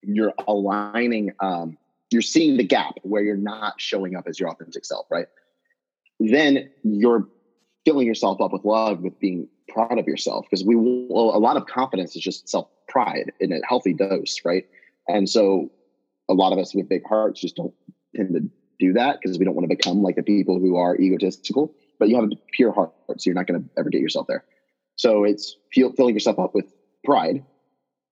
you're 0.04 0.34
aligning, 0.48 1.32
um, 1.40 1.78
you're 2.12 2.22
seeing 2.22 2.58
the 2.58 2.64
gap 2.64 2.96
where 3.04 3.24
you're 3.24 3.38
not 3.38 3.80
showing 3.80 4.16
up 4.16 4.28
as 4.28 4.40
your 4.40 4.50
authentic 4.50 4.86
self, 4.86 5.08
right? 5.10 5.28
Then 6.20 6.70
you're 6.84 7.28
filling 7.86 8.06
yourself 8.06 8.42
up 8.42 8.54
with 8.54 8.64
love, 8.64 9.02
with 9.02 9.20
being 9.20 9.48
proud 9.70 9.98
of 9.98 10.08
yourself. 10.08 10.46
Because 10.50 10.64
we, 10.66 10.76
well, 10.76 11.36
a 11.36 11.40
lot 11.40 11.58
of 11.58 11.66
confidence 11.66 12.16
is 12.16 12.22
just 12.22 12.48
self 12.48 12.68
pride 12.88 13.32
in 13.40 13.52
a 13.52 13.60
healthy 13.68 13.94
dose, 13.94 14.42
right? 14.46 14.66
And 15.08 15.30
so 15.30 15.70
a 16.30 16.34
lot 16.34 16.54
of 16.54 16.60
us 16.60 16.74
with 16.74 16.90
big 16.90 17.06
hearts 17.08 17.42
just 17.42 17.56
don't 17.56 17.74
tend 18.16 18.34
to 18.34 18.50
do 18.80 18.94
that 18.94 19.20
because 19.22 19.38
we 19.38 19.46
don't 19.46 19.56
want 19.56 19.70
to 19.70 19.76
become 19.76 20.02
like 20.02 20.16
the 20.16 20.24
people 20.24 20.60
who 20.60 20.76
are 20.76 20.96
egotistical. 20.98 21.74
But 22.00 22.10
you 22.10 22.16
have 22.16 22.26
a 22.26 22.36
pure 22.54 22.72
heart, 22.72 22.94
so 23.10 23.18
you're 23.26 23.36
not 23.36 23.48
going 23.48 23.62
to 23.62 23.70
ever 23.78 23.90
get 23.90 24.02
yourself 24.02 24.28
there. 24.28 24.44
So 24.96 25.24
it's 25.24 25.56
feel, 25.72 25.92
filling 25.94 26.16
yourself 26.16 26.40
up 26.40 26.56
with 26.56 26.66
pride, 27.04 27.44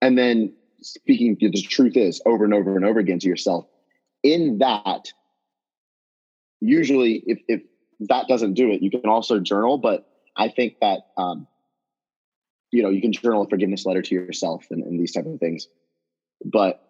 and 0.01 0.17
then 0.17 0.53
speaking 0.81 1.37
the 1.39 1.61
truth 1.61 1.97
is 1.97 2.21
over 2.25 2.45
and 2.45 2.53
over 2.53 2.75
and 2.75 2.85
over 2.85 2.99
again 2.99 3.19
to 3.19 3.27
yourself. 3.27 3.65
In 4.23 4.59
that, 4.59 5.11
usually, 6.61 7.23
if 7.25 7.39
if 7.47 7.61
that 8.01 8.27
doesn't 8.27 8.53
do 8.53 8.71
it, 8.71 8.81
you 8.81 8.91
can 8.91 9.05
also 9.05 9.39
journal. 9.39 9.77
But 9.77 10.07
I 10.35 10.49
think 10.49 10.75
that 10.81 11.01
um, 11.17 11.47
you 12.71 12.83
know 12.83 12.89
you 12.89 13.01
can 13.01 13.11
journal 13.11 13.43
a 13.43 13.49
forgiveness 13.49 13.85
letter 13.85 14.01
to 14.01 14.15
yourself 14.15 14.65
and, 14.69 14.83
and 14.83 14.99
these 14.99 15.13
type 15.13 15.25
of 15.25 15.39
things. 15.39 15.67
But 16.43 16.81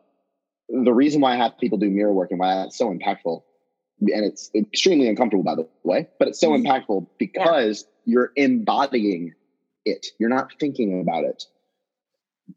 the 0.70 0.94
reason 0.94 1.22
why 1.22 1.34
I 1.34 1.38
have 1.38 1.58
people 1.58 1.78
do 1.78 1.90
mirror 1.90 2.14
work 2.14 2.32
and 2.32 2.40
why 2.40 2.56
that's 2.56 2.78
so 2.78 2.94
impactful, 2.94 3.42
and 4.02 4.26
it's 4.26 4.52
extremely 4.56 5.10
uncomfortable, 5.10 5.44
by 5.44 5.56
the 5.56 5.68
way, 5.84 6.08
but 6.20 6.28
it's 6.28 6.40
so 6.40 6.52
mm-hmm. 6.52 6.66
impactful 6.66 7.08
because 7.18 7.86
yeah. 8.06 8.14
you're 8.14 8.32
embodying 8.36 9.34
it. 9.86 10.08
You're 10.20 10.30
not 10.30 10.54
thinking 10.60 11.02
about 11.02 11.24
it. 11.24 11.44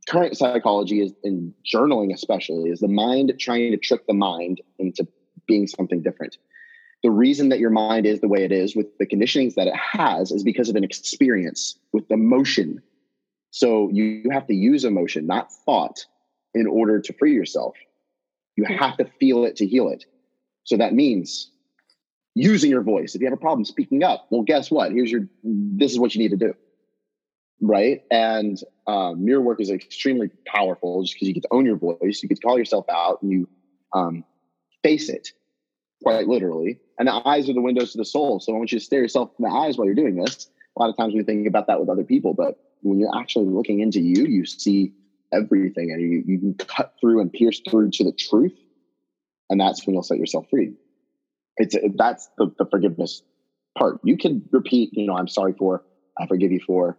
Current 0.08 0.36
psychology 0.36 1.00
is 1.00 1.12
in 1.22 1.54
journaling, 1.70 2.14
especially, 2.14 2.70
is 2.70 2.80
the 2.80 2.88
mind 2.88 3.34
trying 3.38 3.72
to 3.72 3.76
trick 3.76 4.06
the 4.06 4.14
mind 4.14 4.60
into 4.78 5.06
being 5.46 5.66
something 5.66 6.02
different. 6.02 6.36
The 7.02 7.10
reason 7.10 7.48
that 7.48 7.58
your 7.58 7.70
mind 7.70 8.06
is 8.06 8.20
the 8.20 8.28
way 8.28 8.44
it 8.44 8.52
is 8.52 8.76
with 8.76 8.86
the 8.98 9.06
conditionings 9.06 9.54
that 9.54 9.66
it 9.66 9.74
has 9.76 10.30
is 10.30 10.44
because 10.44 10.68
of 10.68 10.76
an 10.76 10.84
experience 10.84 11.76
with 11.92 12.10
emotion. 12.10 12.80
So 13.50 13.90
you 13.92 14.30
have 14.30 14.46
to 14.46 14.54
use 14.54 14.84
emotion, 14.84 15.26
not 15.26 15.52
thought, 15.66 16.06
in 16.54 16.66
order 16.66 17.00
to 17.00 17.12
free 17.14 17.34
yourself. 17.34 17.74
You 18.56 18.64
have 18.64 18.96
to 18.98 19.06
feel 19.18 19.44
it 19.44 19.56
to 19.56 19.66
heal 19.66 19.88
it. 19.88 20.04
So 20.64 20.76
that 20.76 20.92
means 20.92 21.50
using 22.34 22.70
your 22.70 22.82
voice. 22.82 23.14
If 23.14 23.20
you 23.20 23.26
have 23.26 23.36
a 23.36 23.40
problem 23.40 23.64
speaking 23.64 24.02
up, 24.02 24.26
well, 24.30 24.42
guess 24.42 24.70
what? 24.70 24.92
Here's 24.92 25.10
your, 25.10 25.28
this 25.42 25.92
is 25.92 25.98
what 25.98 26.14
you 26.14 26.20
need 26.20 26.30
to 26.30 26.36
do. 26.36 26.54
Right. 27.60 28.02
And 28.10 28.58
um, 28.86 29.24
mirror 29.24 29.40
work 29.40 29.60
is 29.60 29.70
extremely 29.70 30.30
powerful 30.46 31.02
just 31.02 31.14
because 31.14 31.28
you 31.28 31.34
get 31.34 31.44
to 31.44 31.52
own 31.52 31.64
your 31.64 31.76
voice. 31.76 32.20
You 32.22 32.28
get 32.28 32.36
to 32.36 32.42
call 32.42 32.58
yourself 32.58 32.86
out 32.90 33.22
and 33.22 33.30
you 33.30 33.48
um, 33.94 34.24
face 34.82 35.08
it 35.08 35.28
quite 36.02 36.26
literally. 36.26 36.80
And 36.98 37.08
the 37.08 37.26
eyes 37.26 37.48
are 37.48 37.52
the 37.52 37.60
windows 37.60 37.92
to 37.92 37.98
the 37.98 38.04
soul. 38.04 38.40
So 38.40 38.52
I 38.54 38.58
want 38.58 38.72
you 38.72 38.78
to 38.78 38.84
stare 38.84 39.00
yourself 39.00 39.30
in 39.38 39.44
the 39.44 39.50
eyes 39.50 39.78
while 39.78 39.86
you're 39.86 39.94
doing 39.94 40.16
this. 40.16 40.48
A 40.76 40.80
lot 40.80 40.90
of 40.90 40.96
times 40.96 41.14
we 41.14 41.22
think 41.22 41.46
about 41.46 41.66
that 41.68 41.78
with 41.80 41.88
other 41.88 42.04
people, 42.04 42.34
but 42.34 42.58
when 42.82 42.98
you're 42.98 43.16
actually 43.16 43.46
looking 43.46 43.80
into 43.80 44.00
you, 44.00 44.24
you 44.24 44.44
see 44.44 44.92
everything 45.32 45.90
and 45.90 46.00
you, 46.00 46.22
you 46.26 46.38
can 46.38 46.54
cut 46.54 46.94
through 47.00 47.20
and 47.20 47.32
pierce 47.32 47.60
through 47.68 47.90
to 47.90 48.04
the 48.04 48.12
truth 48.12 48.52
and 49.52 49.60
that's 49.60 49.86
when 49.86 49.94
you'll 49.94 50.02
set 50.02 50.18
yourself 50.18 50.46
free. 50.50 50.72
It's 51.58 51.76
that's 51.96 52.28
the, 52.38 52.50
the 52.58 52.64
forgiveness 52.64 53.22
part. 53.76 54.00
You 54.02 54.16
can 54.16 54.48
repeat 54.50 54.90
you 54.92 55.06
know 55.06 55.16
i'm 55.16 55.28
sorry 55.28 55.54
for 55.58 55.84
i 56.18 56.26
forgive 56.26 56.52
you 56.52 56.60
for 56.66 56.98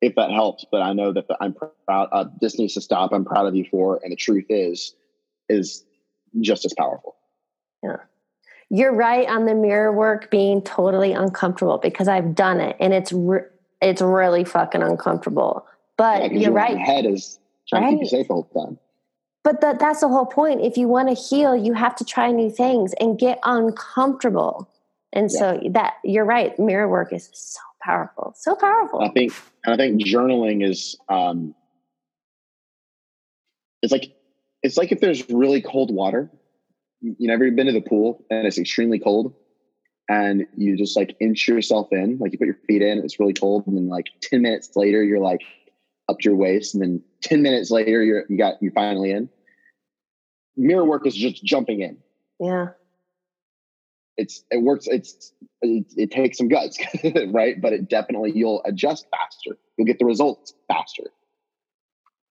if 0.00 0.14
that 0.14 0.30
helps 0.30 0.64
but 0.70 0.80
i 0.80 0.92
know 0.92 1.12
that 1.12 1.26
the, 1.26 1.36
i'm 1.40 1.54
proud 1.54 2.08
uh, 2.12 2.24
this 2.40 2.58
needs 2.58 2.74
to 2.74 2.80
stop. 2.80 3.12
I'm 3.12 3.24
proud 3.24 3.46
of 3.46 3.56
you 3.56 3.64
for 3.70 4.00
and 4.02 4.12
the 4.12 4.16
truth 4.16 4.46
is 4.48 4.94
is 5.48 5.84
just 6.40 6.64
as 6.64 6.74
powerful. 6.76 7.16
Yeah. 7.82 7.96
You're 8.70 8.92
right 8.92 9.26
on 9.28 9.46
the 9.46 9.54
mirror 9.54 9.92
work 9.92 10.30
being 10.30 10.62
totally 10.62 11.12
uncomfortable 11.12 11.78
because 11.78 12.06
i've 12.06 12.34
done 12.34 12.60
it 12.60 12.76
and 12.78 12.92
it's 12.92 13.12
re- 13.12 13.48
it's 13.80 14.02
really 14.02 14.44
fucking 14.44 14.82
uncomfortable. 14.82 15.66
But 15.96 16.32
yeah, 16.32 16.38
you're 16.38 16.52
right. 16.52 16.78
head 16.78 17.06
is 17.06 17.37
trying 17.68 17.82
right. 17.82 17.90
to 17.90 17.96
keep 17.96 18.02
you 18.02 18.08
safe 18.08 18.28
the 18.28 18.34
whole 18.34 18.44
time. 18.44 18.78
But 19.44 19.60
that, 19.60 19.78
that's 19.78 20.00
the 20.00 20.08
whole 20.08 20.26
point. 20.26 20.62
If 20.62 20.76
you 20.76 20.88
want 20.88 21.08
to 21.08 21.14
heal, 21.14 21.56
you 21.56 21.72
have 21.74 21.94
to 21.96 22.04
try 22.04 22.30
new 22.30 22.50
things 22.50 22.94
and 23.00 23.18
get 23.18 23.38
uncomfortable. 23.44 24.68
And 25.12 25.30
yeah. 25.32 25.38
so 25.38 25.60
that 25.70 25.94
you're 26.04 26.24
right. 26.24 26.58
Mirror 26.58 26.88
work 26.88 27.12
is 27.12 27.30
so 27.32 27.60
powerful, 27.82 28.34
so 28.36 28.54
powerful. 28.54 29.00
I 29.00 29.08
think, 29.10 29.32
and 29.64 29.74
I 29.74 29.76
think 29.76 30.02
journaling 30.02 30.68
is, 30.68 30.96
um, 31.08 31.54
it's 33.82 33.92
like, 33.92 34.12
it's 34.62 34.76
like 34.76 34.92
if 34.92 35.00
there's 35.00 35.28
really 35.30 35.62
cold 35.62 35.94
water. 35.94 36.30
You 37.00 37.28
never 37.28 37.48
been 37.52 37.66
to 37.66 37.72
the 37.72 37.80
pool 37.80 38.24
and 38.28 38.44
it's 38.44 38.58
extremely 38.58 38.98
cold, 38.98 39.32
and 40.08 40.48
you 40.56 40.76
just 40.76 40.96
like 40.96 41.14
inch 41.20 41.46
yourself 41.46 41.86
in, 41.92 42.18
like 42.18 42.32
you 42.32 42.38
put 42.38 42.46
your 42.46 42.58
feet 42.66 42.82
in, 42.82 42.98
it's 42.98 43.20
really 43.20 43.34
cold, 43.34 43.68
and 43.68 43.76
then 43.76 43.88
like 43.88 44.06
ten 44.20 44.42
minutes 44.42 44.70
later, 44.74 45.04
you're 45.04 45.20
like 45.20 45.42
up 46.08 46.18
to 46.20 46.30
your 46.30 46.36
waist, 46.36 46.74
and 46.74 46.82
then 46.82 47.02
ten 47.20 47.42
minutes 47.42 47.70
later, 47.70 48.02
you're 48.02 48.24
you 48.28 48.36
got 48.36 48.54
you're 48.60 48.72
finally 48.72 49.10
in. 49.10 49.28
Mirror 50.56 50.84
work 50.84 51.06
is 51.06 51.14
just 51.14 51.44
jumping 51.44 51.80
in. 51.80 51.98
Yeah, 52.40 52.68
it's 54.16 54.44
it 54.50 54.62
works. 54.62 54.86
It's 54.88 55.32
it, 55.62 55.86
it 55.96 56.10
takes 56.10 56.38
some 56.38 56.48
guts, 56.48 56.78
right? 57.28 57.60
But 57.60 57.72
it 57.72 57.88
definitely 57.88 58.32
you'll 58.34 58.62
adjust 58.64 59.06
faster. 59.10 59.58
You'll 59.76 59.86
get 59.86 59.98
the 59.98 60.04
results 60.04 60.54
faster. 60.66 61.04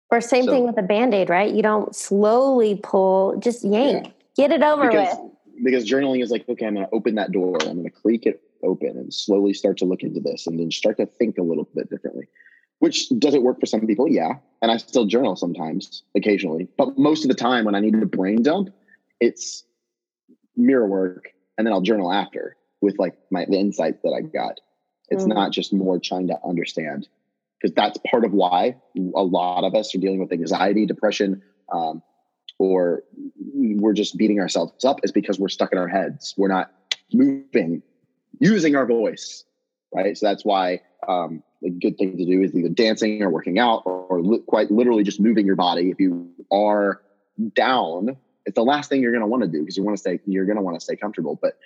Or 0.09 0.21
same 0.21 0.45
so, 0.45 0.51
thing 0.51 0.65
with 0.65 0.77
a 0.77 0.83
band 0.83 1.13
aid, 1.13 1.29
right? 1.29 1.53
You 1.53 1.63
don't 1.63 1.95
slowly 1.95 2.79
pull, 2.83 3.35
just 3.39 3.63
yank, 3.63 4.05
yeah. 4.05 4.11
get 4.35 4.51
it 4.51 4.63
over 4.63 4.87
because, 4.87 5.17
with. 5.17 5.63
Because 5.63 5.89
journaling 5.89 6.21
is 6.21 6.29
like, 6.29 6.47
okay, 6.47 6.67
I'm 6.67 6.75
going 6.75 6.85
to 6.85 6.93
open 6.93 7.15
that 7.15 7.31
door. 7.31 7.57
I'm 7.61 7.77
going 7.77 7.83
to 7.85 7.89
creak 7.89 8.27
it 8.27 8.39
open 8.63 8.89
and 8.89 9.11
slowly 9.11 9.53
start 9.53 9.77
to 9.77 9.85
look 9.85 10.03
into 10.03 10.19
this 10.19 10.45
and 10.45 10.59
then 10.59 10.69
start 10.69 10.97
to 10.97 11.07
think 11.07 11.39
a 11.39 11.41
little 11.41 11.67
bit 11.73 11.89
differently 11.89 12.27
which 12.79 13.09
does 13.19 13.33
it 13.33 13.41
work 13.41 13.59
for 13.59 13.65
some 13.65 13.87
people? 13.87 14.07
Yeah. 14.07 14.35
And 14.61 14.71
I 14.71 14.77
still 14.77 15.05
journal 15.05 15.35
sometimes, 15.35 16.03
occasionally. 16.15 16.67
But 16.77 16.97
most 16.97 17.23
of 17.23 17.29
the 17.29 17.35
time 17.35 17.65
when 17.65 17.75
I 17.75 17.79
need 17.79 17.95
a 17.95 18.05
brain 18.05 18.43
dump, 18.43 18.69
it's 19.19 19.63
mirror 20.55 20.87
work 20.87 21.33
and 21.57 21.65
then 21.65 21.73
I'll 21.73 21.81
journal 21.81 22.11
after 22.11 22.55
with 22.81 22.97
like 22.99 23.15
my 23.31 23.45
the 23.45 23.57
insights 23.57 24.01
that 24.03 24.11
I 24.11 24.21
got. 24.21 24.59
It's 25.09 25.23
mm. 25.23 25.29
not 25.29 25.51
just 25.51 25.73
more 25.73 25.99
trying 25.99 26.27
to 26.27 26.39
understand 26.45 27.07
because 27.61 27.73
that's 27.75 27.97
part 28.09 28.25
of 28.25 28.33
why 28.33 28.75
a 29.15 29.23
lot 29.23 29.63
of 29.63 29.75
us 29.75 29.95
are 29.95 29.99
dealing 29.99 30.19
with 30.19 30.31
anxiety, 30.31 30.85
depression, 30.85 31.41
um, 31.71 32.01
or 32.59 33.03
we're 33.53 33.93
just 33.93 34.17
beating 34.17 34.39
ourselves 34.39 34.83
up 34.85 34.99
is 35.03 35.11
because 35.11 35.39
we're 35.39 35.49
stuck 35.49 35.71
in 35.71 35.77
our 35.77 35.87
heads. 35.87 36.33
We're 36.37 36.49
not 36.49 36.71
moving, 37.13 37.81
using 38.39 38.75
our 38.75 38.85
voice, 38.85 39.45
right? 39.93 40.17
So 40.17 40.27
that's 40.27 40.43
why 40.43 40.81
um, 41.07 41.43
a 41.65 41.69
good 41.69 41.97
thing 41.97 42.17
to 42.17 42.25
do 42.25 42.41
is 42.41 42.55
either 42.55 42.69
dancing 42.69 43.21
or 43.21 43.29
working 43.29 43.59
out 43.59 43.83
or, 43.85 44.05
or 44.09 44.21
li- 44.21 44.43
quite 44.47 44.71
literally 44.71 45.03
just 45.03 45.19
moving 45.19 45.45
your 45.45 45.55
body. 45.55 45.89
If 45.89 45.99
you 45.99 46.29
are 46.51 47.01
down, 47.55 48.17
it's 48.45 48.55
the 48.55 48.63
last 48.63 48.89
thing 48.89 49.01
you're 49.01 49.11
going 49.11 49.21
to 49.21 49.27
want 49.27 49.43
to 49.43 49.49
do 49.49 49.61
because 49.61 49.77
you 49.77 49.83
want 49.83 49.97
to 49.97 50.01
stay, 50.01 50.19
you're 50.25 50.45
going 50.45 50.57
to 50.57 50.61
want 50.61 50.77
to 50.77 50.83
stay 50.83 50.95
comfortable. 50.95 51.39
But 51.41 51.57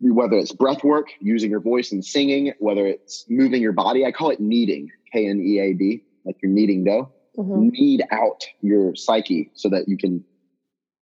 whether 0.00 0.36
it's 0.36 0.52
breath 0.52 0.84
work, 0.84 1.08
using 1.20 1.50
your 1.50 1.60
voice 1.60 1.92
and 1.92 2.04
singing, 2.04 2.52
whether 2.58 2.86
it's 2.86 3.24
moving 3.28 3.62
your 3.62 3.72
body, 3.72 4.04
I 4.04 4.12
call 4.12 4.30
it 4.30 4.40
kneading, 4.40 4.90
K 5.12 5.26
N 5.28 5.40
E 5.40 5.58
A 5.58 5.72
D, 5.72 6.04
like 6.24 6.36
you're 6.42 6.52
kneading 6.52 6.84
dough. 6.84 7.10
Mm-hmm. 7.38 7.68
Knead 7.68 8.02
out 8.12 8.44
your 8.60 8.94
psyche 8.94 9.50
so 9.54 9.68
that 9.70 9.88
you 9.88 9.96
can 9.96 10.24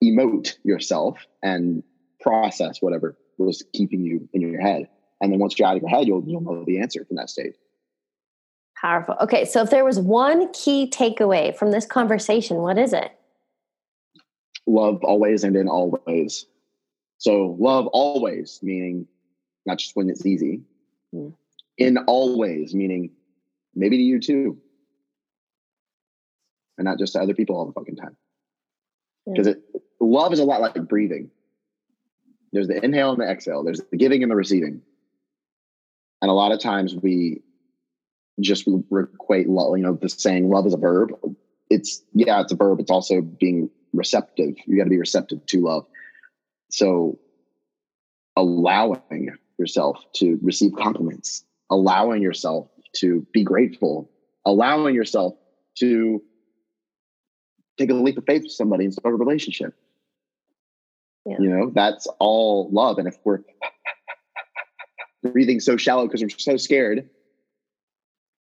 emote 0.03 0.55
yourself 0.64 1.19
and 1.43 1.83
process 2.21 2.79
whatever 2.81 3.16
was 3.38 3.64
keeping 3.73 4.05
you 4.05 4.29
in 4.33 4.40
your 4.43 4.61
head. 4.61 4.88
And 5.21 5.33
then 5.33 5.40
once 5.40 5.59
you're 5.59 5.66
out 5.66 5.77
of 5.77 5.83
your 5.83 5.90
head, 5.90 6.07
you'll, 6.07 6.23
you'll 6.27 6.40
know 6.40 6.64
the 6.64 6.81
answer 6.81 7.05
from 7.05 7.16
that 7.16 7.31
state. 7.31 7.55
Powerful. 8.81 9.16
Okay, 9.21 9.45
so 9.45 9.62
if 9.62 9.71
there 9.71 9.85
was 9.85 9.99
one 9.99 10.51
key 10.53 10.88
takeaway 10.88 11.55
from 11.55 11.71
this 11.71 11.85
conversation, 11.85 12.59
what 12.59 12.79
is 12.79 12.95
it? 12.95 13.12
Love 14.66 15.05
always 15.05 15.45
and 15.45 15.55
in 15.55 15.69
all 15.69 16.01
ways. 16.07 16.47
So 17.19 17.57
love 17.59 17.88
always, 17.88 18.59
meaning 18.62 19.07
not 19.66 19.79
just 19.79 19.97
when 19.97 20.09
it's 20.09 20.25
easy. 20.25 20.62
Mm. 21.14 21.35
In 21.77 21.99
all 22.07 22.38
ways, 22.38 22.75
meaning 22.75 23.11
maybe 23.75 23.99
to 23.99 24.03
you 24.03 24.19
too. 24.19 24.59
And 26.79 26.87
not 26.87 26.99
just 26.99 27.12
to 27.12 27.21
other 27.21 27.35
people 27.35 27.57
all 27.57 27.66
the 27.66 27.73
fucking 27.73 27.97
time. 27.97 28.16
Because 29.27 29.47
mm. 29.47 29.51
it 29.51 29.62
love 30.01 30.33
is 30.33 30.38
a 30.38 30.45
lot 30.45 30.62
like 30.62 30.75
breathing. 30.88 31.31
There's 32.53 32.69
the 32.69 32.83
inhale 32.83 33.12
and 33.12 33.21
the 33.21 33.29
exhale. 33.29 33.62
There's 33.62 33.83
the 33.90 33.99
giving 33.99 34.23
and 34.23 34.33
the 34.33 34.37
receiving. 34.37 34.81
And 36.23 36.31
a 36.31 36.35
lot 36.35 36.53
of 36.53 36.61
times 36.61 36.95
we 36.95 37.43
just 38.40 38.66
equate 38.66 39.48
love, 39.48 39.76
you 39.76 39.83
know, 39.83 39.94
the 39.94 40.09
saying 40.09 40.48
love 40.48 40.66
is 40.66 40.74
a 40.74 40.79
verb. 40.79 41.12
It's 41.68 42.03
yeah, 42.14 42.40
it's 42.40 42.53
a 42.53 42.57
verb. 42.57 42.81
It's 42.81 42.90
also 42.90 43.20
being 43.20 43.70
receptive. 43.92 44.55
You 44.66 44.76
got 44.76 44.85
to 44.85 44.90
be 44.90 44.98
receptive 44.98 45.44
to 45.46 45.61
love. 45.61 45.87
So 46.70 47.18
allowing 48.37 49.37
yourself 49.59 49.98
to 50.14 50.38
receive 50.42 50.72
compliments, 50.76 51.44
allowing 51.70 52.22
yourself 52.22 52.68
to 52.96 53.26
be 53.33 53.44
grateful, 53.44 54.11
allowing 54.44 54.94
yourself 54.94 55.35
to 55.79 56.22
take 57.79 57.90
a 57.90 57.94
leap 57.94 58.18
of 58.18 58.24
faith 58.26 58.42
with 58.42 58.53
somebody 58.53 58.85
and 58.85 58.92
start 58.92 59.14
a 59.14 59.16
relationship. 59.16 59.74
Yeah. 61.26 61.37
You 61.38 61.48
know, 61.48 61.70
that's 61.74 62.07
all 62.18 62.70
love. 62.72 62.98
And 62.98 63.07
if 63.07 63.16
we're 63.24 63.40
breathing 65.22 65.61
so 65.61 65.76
shallow 65.76 66.07
because 66.07 66.22
we're 66.22 66.31
so 66.31 66.57
scared, 66.57 67.09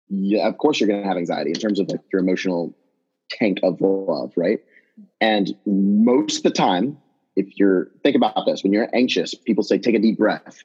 yeah, 0.09 0.47
of 0.47 0.57
course 0.57 0.79
you're 0.79 0.89
going 0.89 1.01
to 1.01 1.07
have 1.07 1.17
anxiety 1.17 1.51
in 1.51 1.59
terms 1.59 1.79
of 1.79 1.89
like 1.89 2.01
your 2.11 2.21
emotional 2.21 2.75
tank 3.29 3.59
of 3.63 3.79
love, 3.79 4.33
right? 4.35 4.59
And 5.21 5.55
most 5.65 6.37
of 6.37 6.43
the 6.43 6.51
time, 6.51 6.97
if 7.35 7.47
you're 7.57 7.89
think 8.03 8.15
about 8.15 8.45
this, 8.45 8.63
when 8.63 8.73
you're 8.73 8.89
anxious, 8.93 9.33
people 9.33 9.63
say 9.63 9.77
take 9.77 9.95
a 9.95 9.99
deep 9.99 10.17
breath. 10.17 10.63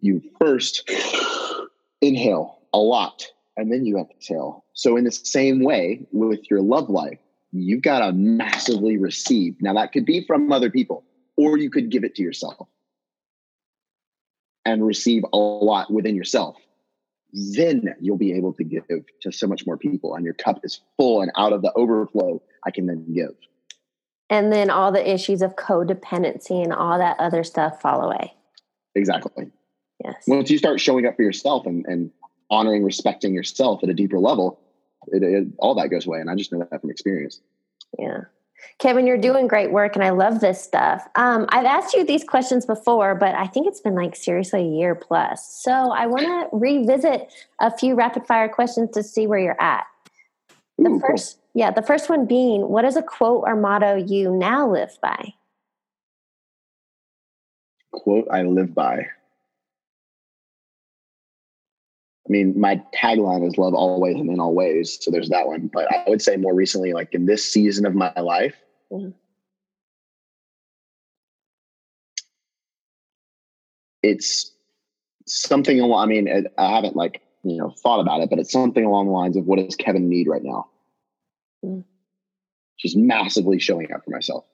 You 0.00 0.22
first 0.40 0.90
inhale 2.00 2.58
a 2.72 2.78
lot 2.78 3.26
and 3.56 3.72
then 3.72 3.84
you 3.84 3.98
exhale. 3.98 4.64
So 4.74 4.96
in 4.96 5.04
the 5.04 5.12
same 5.12 5.64
way 5.64 6.06
with 6.12 6.50
your 6.50 6.60
love 6.60 6.90
life, 6.90 7.18
you've 7.52 7.82
got 7.82 8.00
to 8.00 8.12
massively 8.12 8.96
receive. 8.96 9.56
Now 9.60 9.74
that 9.74 9.92
could 9.92 10.04
be 10.04 10.24
from 10.26 10.52
other 10.52 10.70
people, 10.70 11.04
or 11.36 11.58
you 11.58 11.70
could 11.70 11.90
give 11.90 12.04
it 12.04 12.14
to 12.16 12.22
yourself 12.22 12.68
and 14.64 14.86
receive 14.86 15.24
a 15.32 15.36
lot 15.36 15.90
within 15.90 16.14
yourself. 16.14 16.56
Then 17.32 17.94
you'll 18.00 18.16
be 18.16 18.32
able 18.32 18.54
to 18.54 18.64
give 18.64 18.84
to 19.22 19.32
so 19.32 19.46
much 19.46 19.66
more 19.66 19.76
people, 19.76 20.14
and 20.14 20.24
your 20.24 20.34
cup 20.34 20.60
is 20.64 20.80
full 20.96 21.20
and 21.20 21.30
out 21.36 21.52
of 21.52 21.62
the 21.62 21.72
overflow. 21.74 22.42
I 22.64 22.70
can 22.70 22.86
then 22.86 23.12
give. 23.12 23.34
And 24.30 24.52
then 24.52 24.70
all 24.70 24.92
the 24.92 25.10
issues 25.10 25.42
of 25.42 25.56
codependency 25.56 26.62
and 26.62 26.72
all 26.72 26.98
that 26.98 27.18
other 27.18 27.44
stuff 27.44 27.80
fall 27.80 28.02
away. 28.02 28.34
Exactly. 28.94 29.50
Yes. 30.04 30.24
Once 30.26 30.50
you 30.50 30.58
start 30.58 30.80
showing 30.80 31.06
up 31.06 31.16
for 31.16 31.22
yourself 31.22 31.66
and, 31.66 31.84
and 31.86 32.10
honoring, 32.50 32.84
respecting 32.84 33.34
yourself 33.34 33.82
at 33.82 33.88
a 33.88 33.94
deeper 33.94 34.18
level, 34.18 34.60
it, 35.08 35.22
it, 35.22 35.48
all 35.58 35.74
that 35.76 35.88
goes 35.88 36.06
away. 36.06 36.20
And 36.20 36.30
I 36.30 36.34
just 36.34 36.52
know 36.52 36.66
that 36.70 36.80
from 36.80 36.90
experience. 36.90 37.40
Yeah. 37.98 38.24
Kevin, 38.78 39.06
you're 39.06 39.18
doing 39.18 39.48
great 39.48 39.72
work 39.72 39.96
and 39.96 40.04
I 40.04 40.10
love 40.10 40.40
this 40.40 40.62
stuff. 40.62 41.06
Um, 41.16 41.46
I've 41.48 41.64
asked 41.64 41.94
you 41.94 42.04
these 42.04 42.24
questions 42.24 42.64
before, 42.64 43.14
but 43.14 43.34
I 43.34 43.46
think 43.46 43.66
it's 43.66 43.80
been 43.80 43.94
like 43.94 44.14
seriously 44.14 44.60
a 44.60 44.68
year 44.68 44.94
plus. 44.94 45.62
So 45.62 45.72
I 45.72 46.06
want 46.06 46.22
to 46.24 46.56
revisit 46.56 47.32
a 47.60 47.76
few 47.76 47.94
rapid 47.94 48.26
fire 48.26 48.48
questions 48.48 48.90
to 48.92 49.02
see 49.02 49.26
where 49.26 49.38
you're 49.38 49.60
at. 49.60 49.86
The 50.78 50.90
Ooh, 50.90 51.00
first, 51.00 51.36
cool. 51.36 51.60
yeah, 51.60 51.70
the 51.72 51.82
first 51.82 52.08
one 52.08 52.26
being, 52.26 52.68
what 52.68 52.84
is 52.84 52.96
a 52.96 53.02
quote 53.02 53.42
or 53.46 53.56
motto 53.56 53.96
you 53.96 54.30
now 54.30 54.70
live 54.70 54.96
by? 55.02 55.34
Quote 57.92 58.28
I 58.30 58.42
live 58.42 58.74
by. 58.74 59.08
I 62.28 62.30
mean, 62.30 62.60
my 62.60 62.82
tagline 62.94 63.46
is 63.46 63.56
love 63.56 63.72
always 63.72 64.16
and 64.16 64.28
in 64.28 64.38
all 64.38 64.54
ways. 64.54 64.98
So 65.00 65.10
there's 65.10 65.30
that 65.30 65.46
one. 65.46 65.70
But 65.72 65.90
I 65.90 66.04
would 66.08 66.20
say 66.20 66.36
more 66.36 66.54
recently, 66.54 66.92
like 66.92 67.14
in 67.14 67.24
this 67.24 67.50
season 67.50 67.86
of 67.86 67.94
my 67.94 68.12
life, 68.20 68.54
mm-hmm. 68.92 69.10
it's 74.02 74.52
something, 75.26 75.82
I 75.82 76.06
mean, 76.06 76.46
I 76.58 76.74
haven't 76.74 76.96
like, 76.96 77.22
you 77.44 77.56
know, 77.56 77.70
thought 77.82 78.00
about 78.00 78.20
it, 78.20 78.28
but 78.28 78.38
it's 78.38 78.52
something 78.52 78.84
along 78.84 79.06
the 79.06 79.12
lines 79.12 79.36
of 79.38 79.46
what 79.46 79.58
does 79.58 79.74
Kevin 79.74 80.10
need 80.10 80.28
right 80.28 80.42
now? 80.44 80.68
Mm-hmm. 81.64 81.80
Just 82.78 82.96
massively 82.96 83.58
showing 83.58 83.90
up 83.92 84.04
for 84.04 84.10
myself. 84.10 84.44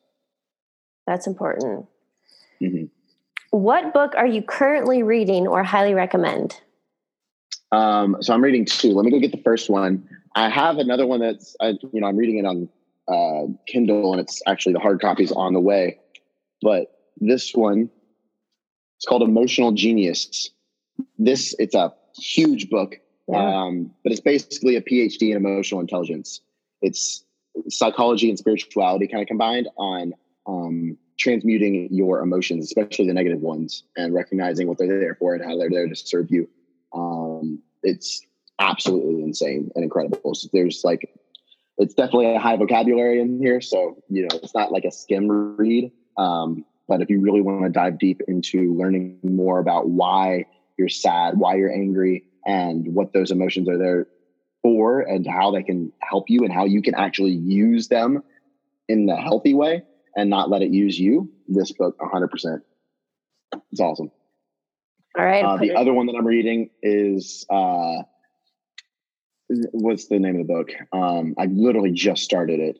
That's 1.08 1.26
important. 1.26 1.86
Mm-hmm. 2.62 2.84
What 3.50 3.92
book 3.92 4.14
are 4.16 4.26
you 4.26 4.42
currently 4.42 5.02
reading 5.02 5.48
or 5.48 5.64
highly 5.64 5.94
recommend? 5.94 6.60
Um, 7.72 8.16
so 8.20 8.32
I'm 8.34 8.42
reading 8.42 8.64
two. 8.64 8.92
Let 8.92 9.04
me 9.04 9.10
go 9.10 9.18
get 9.18 9.32
the 9.32 9.42
first 9.42 9.68
one. 9.68 10.08
I 10.36 10.48
have 10.48 10.78
another 10.78 11.06
one 11.06 11.20
that's, 11.20 11.56
I, 11.60 11.74
you 11.92 12.00
know, 12.00 12.06
I'm 12.06 12.16
reading 12.16 12.38
it 12.38 12.46
on 12.46 12.68
uh, 13.08 13.52
Kindle, 13.66 14.12
and 14.12 14.20
it's 14.20 14.42
actually 14.46 14.72
the 14.72 14.80
hard 14.80 15.00
copy 15.00 15.24
is 15.24 15.32
on 15.32 15.52
the 15.54 15.60
way. 15.60 15.98
But 16.62 16.86
this 17.18 17.52
one, 17.52 17.90
it's 18.96 19.06
called 19.06 19.22
Emotional 19.22 19.72
Genius. 19.72 20.50
This 21.18 21.54
it's 21.58 21.74
a 21.74 21.92
huge 22.16 22.70
book, 22.70 22.96
um, 23.32 23.90
but 24.02 24.12
it's 24.12 24.20
basically 24.20 24.76
a 24.76 24.80
PhD 24.80 25.30
in 25.30 25.36
emotional 25.36 25.80
intelligence. 25.80 26.40
It's 26.80 27.24
psychology 27.68 28.28
and 28.28 28.38
spirituality 28.38 29.06
kind 29.06 29.22
of 29.22 29.28
combined 29.28 29.68
on 29.76 30.12
um, 30.46 30.96
transmuting 31.18 31.88
your 31.90 32.20
emotions, 32.20 32.64
especially 32.64 33.06
the 33.06 33.14
negative 33.14 33.40
ones, 33.40 33.84
and 33.96 34.14
recognizing 34.14 34.66
what 34.68 34.78
they're 34.78 35.00
there 35.00 35.14
for 35.14 35.34
and 35.34 35.44
how 35.44 35.56
they're 35.56 35.70
there 35.70 35.88
to 35.88 35.96
serve 35.96 36.30
you. 36.30 36.48
Um, 36.92 37.23
it's 37.84 38.22
absolutely 38.58 39.22
insane 39.22 39.70
and 39.74 39.84
incredible. 39.84 40.34
So 40.34 40.48
there's 40.52 40.82
like, 40.84 41.08
it's 41.78 41.94
definitely 41.94 42.34
a 42.34 42.38
high 42.38 42.56
vocabulary 42.56 43.20
in 43.20 43.38
here. 43.38 43.60
So, 43.60 44.02
you 44.08 44.22
know, 44.22 44.38
it's 44.42 44.54
not 44.54 44.72
like 44.72 44.84
a 44.84 44.90
skim 44.90 45.56
read. 45.56 45.92
Um, 46.16 46.64
but 46.88 47.00
if 47.00 47.10
you 47.10 47.20
really 47.20 47.40
want 47.40 47.64
to 47.64 47.70
dive 47.70 47.98
deep 47.98 48.20
into 48.28 48.74
learning 48.74 49.18
more 49.22 49.58
about 49.58 49.88
why 49.88 50.46
you're 50.76 50.88
sad, 50.88 51.38
why 51.38 51.56
you're 51.56 51.72
angry, 51.72 52.24
and 52.46 52.94
what 52.94 53.12
those 53.12 53.30
emotions 53.30 53.68
are 53.68 53.78
there 53.78 54.06
for, 54.62 55.00
and 55.00 55.26
how 55.26 55.50
they 55.50 55.62
can 55.62 55.92
help 56.00 56.28
you, 56.28 56.44
and 56.44 56.52
how 56.52 56.66
you 56.66 56.82
can 56.82 56.94
actually 56.94 57.32
use 57.32 57.88
them 57.88 58.22
in 58.88 59.06
the 59.06 59.16
healthy 59.16 59.54
way 59.54 59.82
and 60.16 60.28
not 60.30 60.50
let 60.50 60.62
it 60.62 60.70
use 60.70 60.98
you, 60.98 61.32
this 61.48 61.72
book 61.72 61.98
100%. 61.98 62.60
It's 63.72 63.80
awesome. 63.80 64.10
All 65.16 65.24
right. 65.24 65.44
Uh, 65.44 65.56
the 65.56 65.70
it. 65.70 65.76
other 65.76 65.92
one 65.92 66.06
that 66.06 66.16
I'm 66.16 66.26
reading 66.26 66.70
is 66.82 67.46
uh, 67.48 68.02
what's 69.48 70.06
the 70.06 70.18
name 70.18 70.40
of 70.40 70.46
the 70.46 70.52
book? 70.52 70.70
Um, 70.92 71.34
I 71.38 71.46
literally 71.46 71.92
just 71.92 72.22
started 72.22 72.60
it. 72.60 72.78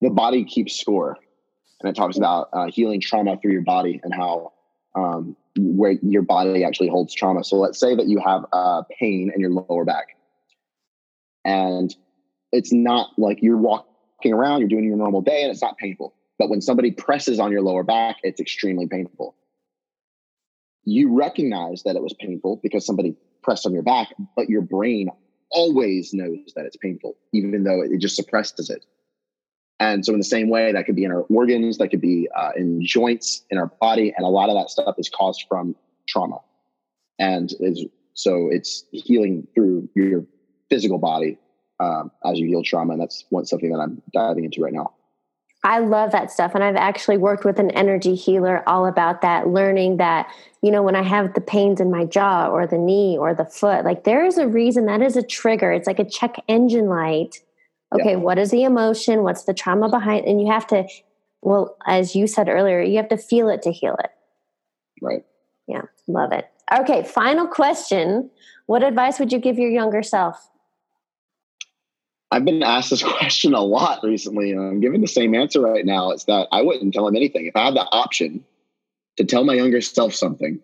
The 0.00 0.10
Body 0.10 0.44
Keeps 0.44 0.80
Score, 0.80 1.18
and 1.80 1.90
it 1.90 1.94
talks 1.94 2.16
about 2.16 2.48
uh, 2.54 2.66
healing 2.66 3.00
trauma 3.00 3.36
through 3.36 3.52
your 3.52 3.62
body 3.62 4.00
and 4.02 4.14
how 4.14 4.52
um, 4.94 5.36
where 5.58 5.92
your 6.02 6.22
body 6.22 6.64
actually 6.64 6.88
holds 6.88 7.12
trauma. 7.12 7.44
So 7.44 7.56
let's 7.56 7.78
say 7.78 7.94
that 7.94 8.06
you 8.06 8.20
have 8.24 8.46
uh, 8.52 8.82
pain 8.98 9.30
in 9.34 9.40
your 9.40 9.50
lower 9.50 9.84
back, 9.84 10.16
and 11.44 11.94
it's 12.52 12.72
not 12.72 13.10
like 13.18 13.42
you're 13.42 13.58
walking 13.58 14.32
around, 14.32 14.60
you're 14.60 14.68
doing 14.70 14.84
your 14.84 14.96
normal 14.96 15.20
day, 15.20 15.42
and 15.42 15.52
it's 15.52 15.60
not 15.60 15.76
painful. 15.76 16.14
But 16.38 16.48
when 16.48 16.62
somebody 16.62 16.90
presses 16.90 17.38
on 17.38 17.52
your 17.52 17.60
lower 17.60 17.82
back, 17.82 18.16
it's 18.22 18.40
extremely 18.40 18.86
painful 18.86 19.34
you 20.84 21.14
recognize 21.14 21.82
that 21.84 21.96
it 21.96 22.02
was 22.02 22.14
painful 22.14 22.60
because 22.62 22.86
somebody 22.86 23.14
pressed 23.42 23.66
on 23.66 23.72
your 23.72 23.82
back, 23.82 24.08
but 24.36 24.48
your 24.48 24.62
brain 24.62 25.08
always 25.50 26.12
knows 26.12 26.52
that 26.56 26.64
it's 26.64 26.76
painful, 26.76 27.16
even 27.32 27.64
though 27.64 27.82
it 27.82 27.98
just 27.98 28.16
suppresses 28.16 28.70
it. 28.70 28.84
And 29.78 30.04
so, 30.04 30.12
in 30.12 30.18
the 30.18 30.24
same 30.24 30.50
way, 30.50 30.72
that 30.72 30.84
could 30.84 30.96
be 30.96 31.04
in 31.04 31.10
our 31.10 31.22
organs, 31.22 31.78
that 31.78 31.88
could 31.88 32.02
be 32.02 32.28
uh, 32.36 32.50
in 32.54 32.84
joints 32.84 33.44
in 33.50 33.58
our 33.58 33.68
body, 33.80 34.12
and 34.14 34.26
a 34.26 34.28
lot 34.28 34.50
of 34.50 34.56
that 34.56 34.68
stuff 34.68 34.94
is 34.98 35.08
caused 35.08 35.46
from 35.48 35.74
trauma. 36.06 36.38
And 37.18 37.50
is 37.60 37.86
so 38.12 38.48
it's 38.50 38.84
healing 38.92 39.46
through 39.54 39.88
your 39.94 40.26
physical 40.68 40.98
body 40.98 41.38
um, 41.80 42.10
as 42.24 42.38
you 42.38 42.46
heal 42.46 42.62
trauma, 42.62 42.92
and 42.92 43.00
that's 43.00 43.24
one 43.30 43.46
something 43.46 43.72
that 43.72 43.78
I'm 43.78 44.02
diving 44.12 44.44
into 44.44 44.60
right 44.60 44.72
now. 44.72 44.92
I 45.62 45.80
love 45.80 46.12
that 46.12 46.30
stuff. 46.30 46.54
And 46.54 46.64
I've 46.64 46.76
actually 46.76 47.18
worked 47.18 47.44
with 47.44 47.58
an 47.58 47.70
energy 47.72 48.14
healer 48.14 48.66
all 48.66 48.86
about 48.86 49.20
that, 49.20 49.48
learning 49.48 49.98
that, 49.98 50.32
you 50.62 50.70
know, 50.70 50.82
when 50.82 50.96
I 50.96 51.02
have 51.02 51.34
the 51.34 51.40
pains 51.40 51.80
in 51.80 51.90
my 51.90 52.06
jaw 52.06 52.48
or 52.48 52.66
the 52.66 52.78
knee 52.78 53.18
or 53.18 53.34
the 53.34 53.44
foot, 53.44 53.84
like 53.84 54.04
there 54.04 54.24
is 54.24 54.38
a 54.38 54.48
reason 54.48 54.86
that 54.86 55.02
is 55.02 55.16
a 55.16 55.22
trigger. 55.22 55.70
It's 55.70 55.86
like 55.86 55.98
a 55.98 56.08
check 56.08 56.36
engine 56.48 56.86
light. 56.86 57.40
Okay, 57.92 58.12
yeah. 58.12 58.16
what 58.16 58.38
is 58.38 58.50
the 58.50 58.62
emotion? 58.62 59.22
What's 59.22 59.44
the 59.44 59.52
trauma 59.52 59.90
behind? 59.90 60.24
And 60.24 60.40
you 60.40 60.50
have 60.50 60.66
to, 60.68 60.86
well, 61.42 61.76
as 61.86 62.14
you 62.14 62.26
said 62.26 62.48
earlier, 62.48 62.80
you 62.80 62.96
have 62.96 63.08
to 63.08 63.18
feel 63.18 63.48
it 63.48 63.62
to 63.62 63.72
heal 63.72 63.96
it. 64.02 64.10
Right. 65.02 65.24
Yeah, 65.66 65.82
love 66.06 66.32
it. 66.32 66.48
Okay, 66.72 67.02
final 67.02 67.46
question. 67.46 68.30
What 68.66 68.82
advice 68.82 69.18
would 69.18 69.32
you 69.32 69.40
give 69.40 69.58
your 69.58 69.70
younger 69.70 70.02
self? 70.02 70.48
I've 72.30 72.44
been 72.44 72.62
asked 72.62 72.90
this 72.90 73.02
question 73.18 73.54
a 73.54 73.60
lot 73.60 74.02
recently, 74.02 74.52
and 74.52 74.60
I'm 74.60 74.80
giving 74.80 75.00
the 75.00 75.08
same 75.08 75.34
answer 75.34 75.60
right 75.60 75.84
now. 75.84 76.10
It's 76.10 76.24
that 76.24 76.48
I 76.52 76.62
wouldn't 76.62 76.94
tell 76.94 77.06
him 77.06 77.16
anything. 77.16 77.46
If 77.46 77.56
I 77.56 77.64
had 77.66 77.74
the 77.74 77.86
option 77.90 78.44
to 79.16 79.24
tell 79.24 79.44
my 79.44 79.54
younger 79.54 79.80
self 79.80 80.14
something, 80.14 80.60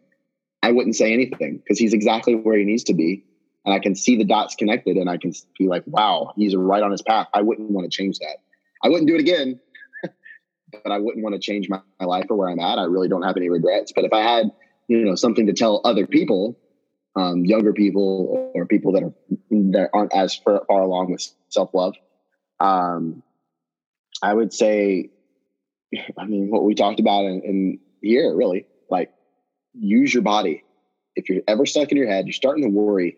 I 0.62 0.72
wouldn't 0.72 0.96
say 0.96 1.12
anything 1.12 1.59
because 1.59 1.79
he's 1.79 1.92
exactly 1.92 2.35
where 2.35 2.59
he 2.59 2.64
needs 2.64 2.85
to 2.85 2.94
be. 2.94 3.24
And 3.64 3.74
I 3.74 3.81
can 3.81 3.94
see 3.94 4.16
the 4.16 4.24
dots 4.24 4.55
connected 4.55 4.96
and 4.96 5.11
I 5.11 5.16
can 5.16 5.33
be 5.59 5.66
like, 5.66 5.83
wow, 5.87 6.33
he's 6.37 6.55
right 6.55 6.83
on 6.83 6.92
his 6.92 7.02
path. 7.02 7.26
I 7.35 7.42
wouldn't 7.42 7.70
want 7.70 7.90
to 7.90 7.96
change 7.96 8.18
that. 8.20 8.37
I 8.83 8.88
wouldn't 8.88 9.09
do 9.09 9.16
it 9.16 9.20
again, 9.20 9.61
but 10.72 10.92
I 10.92 10.98
wouldn't 10.98 11.24
want 11.24 11.35
to 11.35 11.40
change 11.40 11.68
my, 11.68 11.81
my 11.98 12.07
life 12.07 12.26
or 12.31 12.37
where 12.37 12.48
I'm 12.48 12.61
at. 12.61 12.79
I 12.79 12.85
really 12.85 13.09
don't 13.09 13.22
have 13.22 13.37
any 13.37 13.48
regrets. 13.48 13.92
But 13.92 14.05
if 14.05 14.12
I 14.12 14.20
had, 14.20 14.52
you 14.87 15.05
know, 15.05 15.16
something 15.16 15.46
to 15.46 15.52
tell 15.52 15.81
other 15.85 16.07
people, 16.07 16.57
um, 17.16 17.44
younger 17.44 17.72
people 17.72 18.52
or 18.55 18.66
people 18.66 18.92
that 18.92 19.02
are 19.02 19.12
that 19.50 19.90
aren't 19.92 20.14
as 20.14 20.37
far, 20.37 20.62
along 20.68 21.11
with 21.11 21.26
self 21.48 21.72
love. 21.72 21.94
Um, 22.61 23.22
I 24.22 24.35
would 24.35 24.52
say, 24.52 25.11
I 26.18 26.26
mean, 26.26 26.50
what 26.50 26.64
we 26.64 26.74
talked 26.74 27.00
about 27.00 27.24
in, 27.24 27.42
in 27.42 27.79
here, 28.02 28.35
really, 28.35 28.66
like 28.90 29.11
use 29.72 30.12
your 30.12 30.22
body. 30.22 30.62
If 31.16 31.29
you're 31.31 31.42
ever 31.48 31.64
stuck 31.64 31.90
in 31.90 31.96
your 31.96 32.09
head, 32.09 32.26
you're 32.26 32.35
starting 32.35 32.64
to 32.64 32.70
worry, 32.70 33.16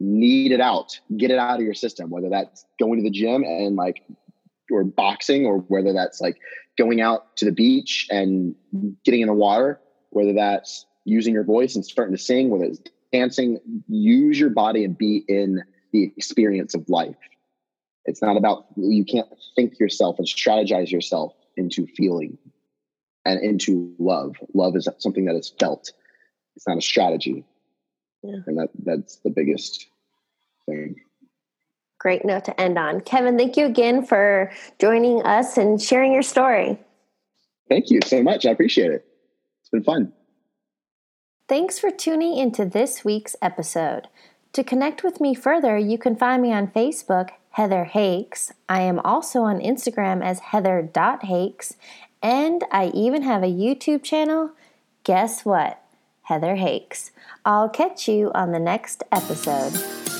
knead 0.00 0.52
it 0.52 0.60
out, 0.60 0.98
get 1.16 1.30
it 1.30 1.38
out 1.38 1.58
of 1.58 1.64
your 1.64 1.74
system, 1.74 2.08
whether 2.08 2.30
that's 2.30 2.64
going 2.80 2.98
to 2.98 3.02
the 3.02 3.10
gym 3.10 3.44
and 3.44 3.76
like, 3.76 4.02
or 4.70 4.82
boxing, 4.84 5.44
or 5.44 5.58
whether 5.58 5.92
that's 5.92 6.22
like 6.22 6.38
going 6.78 7.02
out 7.02 7.36
to 7.36 7.44
the 7.44 7.52
beach 7.52 8.08
and 8.10 8.54
getting 9.04 9.20
in 9.20 9.28
the 9.28 9.34
water, 9.34 9.78
whether 10.10 10.32
that's 10.32 10.86
using 11.04 11.34
your 11.34 11.44
voice 11.44 11.74
and 11.74 11.84
starting 11.84 12.16
to 12.16 12.22
sing, 12.22 12.50
whether 12.50 12.64
it's 12.64 12.80
dancing, 13.12 13.58
use 13.88 14.38
your 14.38 14.50
body 14.50 14.84
and 14.84 14.96
be 14.96 15.24
in 15.28 15.62
the 15.92 16.12
experience 16.16 16.74
of 16.74 16.88
life. 16.88 17.16
It's 18.06 18.20
not 18.20 18.36
about, 18.36 18.66
you 18.76 19.04
can't 19.04 19.28
think 19.56 19.78
yourself 19.78 20.18
and 20.18 20.26
strategize 20.26 20.90
yourself 20.90 21.32
into 21.56 21.86
feeling 21.86 22.36
and 23.24 23.40
into 23.40 23.94
love. 23.98 24.36
Love 24.52 24.76
is 24.76 24.88
something 24.98 25.24
that 25.26 25.36
is 25.36 25.54
felt. 25.58 25.92
It's 26.56 26.66
not 26.66 26.78
a 26.78 26.82
strategy. 26.82 27.44
Yeah. 28.22 28.36
And 28.46 28.58
that 28.58 28.68
that's 28.84 29.16
the 29.16 29.30
biggest 29.30 29.86
thing. 30.66 30.96
Great 31.98 32.24
note 32.24 32.44
to 32.44 32.60
end 32.60 32.78
on. 32.78 33.00
Kevin, 33.00 33.38
thank 33.38 33.56
you 33.56 33.66
again 33.66 34.04
for 34.04 34.50
joining 34.78 35.22
us 35.22 35.56
and 35.56 35.80
sharing 35.80 36.12
your 36.12 36.22
story. 36.22 36.78
Thank 37.68 37.90
you 37.90 38.00
so 38.04 38.22
much. 38.22 38.44
I 38.44 38.50
appreciate 38.50 38.92
it. 38.92 39.06
It's 39.60 39.70
been 39.70 39.84
fun. 39.84 40.12
Thanks 41.46 41.78
for 41.78 41.90
tuning 41.90 42.38
into 42.38 42.64
this 42.64 43.04
week's 43.04 43.36
episode. 43.42 44.08
To 44.54 44.64
connect 44.64 45.04
with 45.04 45.20
me 45.20 45.34
further, 45.34 45.76
you 45.76 45.98
can 45.98 46.16
find 46.16 46.40
me 46.40 46.54
on 46.54 46.68
Facebook, 46.68 47.30
Heather 47.50 47.84
Hakes. 47.84 48.54
I 48.66 48.80
am 48.80 48.98
also 49.00 49.42
on 49.42 49.60
Instagram 49.60 50.24
as 50.24 50.40
heather.hakes, 50.40 51.76
and 52.22 52.64
I 52.70 52.86
even 52.94 53.22
have 53.22 53.42
a 53.42 53.52
YouTube 53.52 54.02
channel. 54.02 54.52
Guess 55.02 55.44
what? 55.44 55.82
Heather 56.22 56.56
Hakes. 56.56 57.10
I'll 57.44 57.68
catch 57.68 58.08
you 58.08 58.32
on 58.34 58.52
the 58.52 58.58
next 58.58 59.02
episode. 59.12 60.13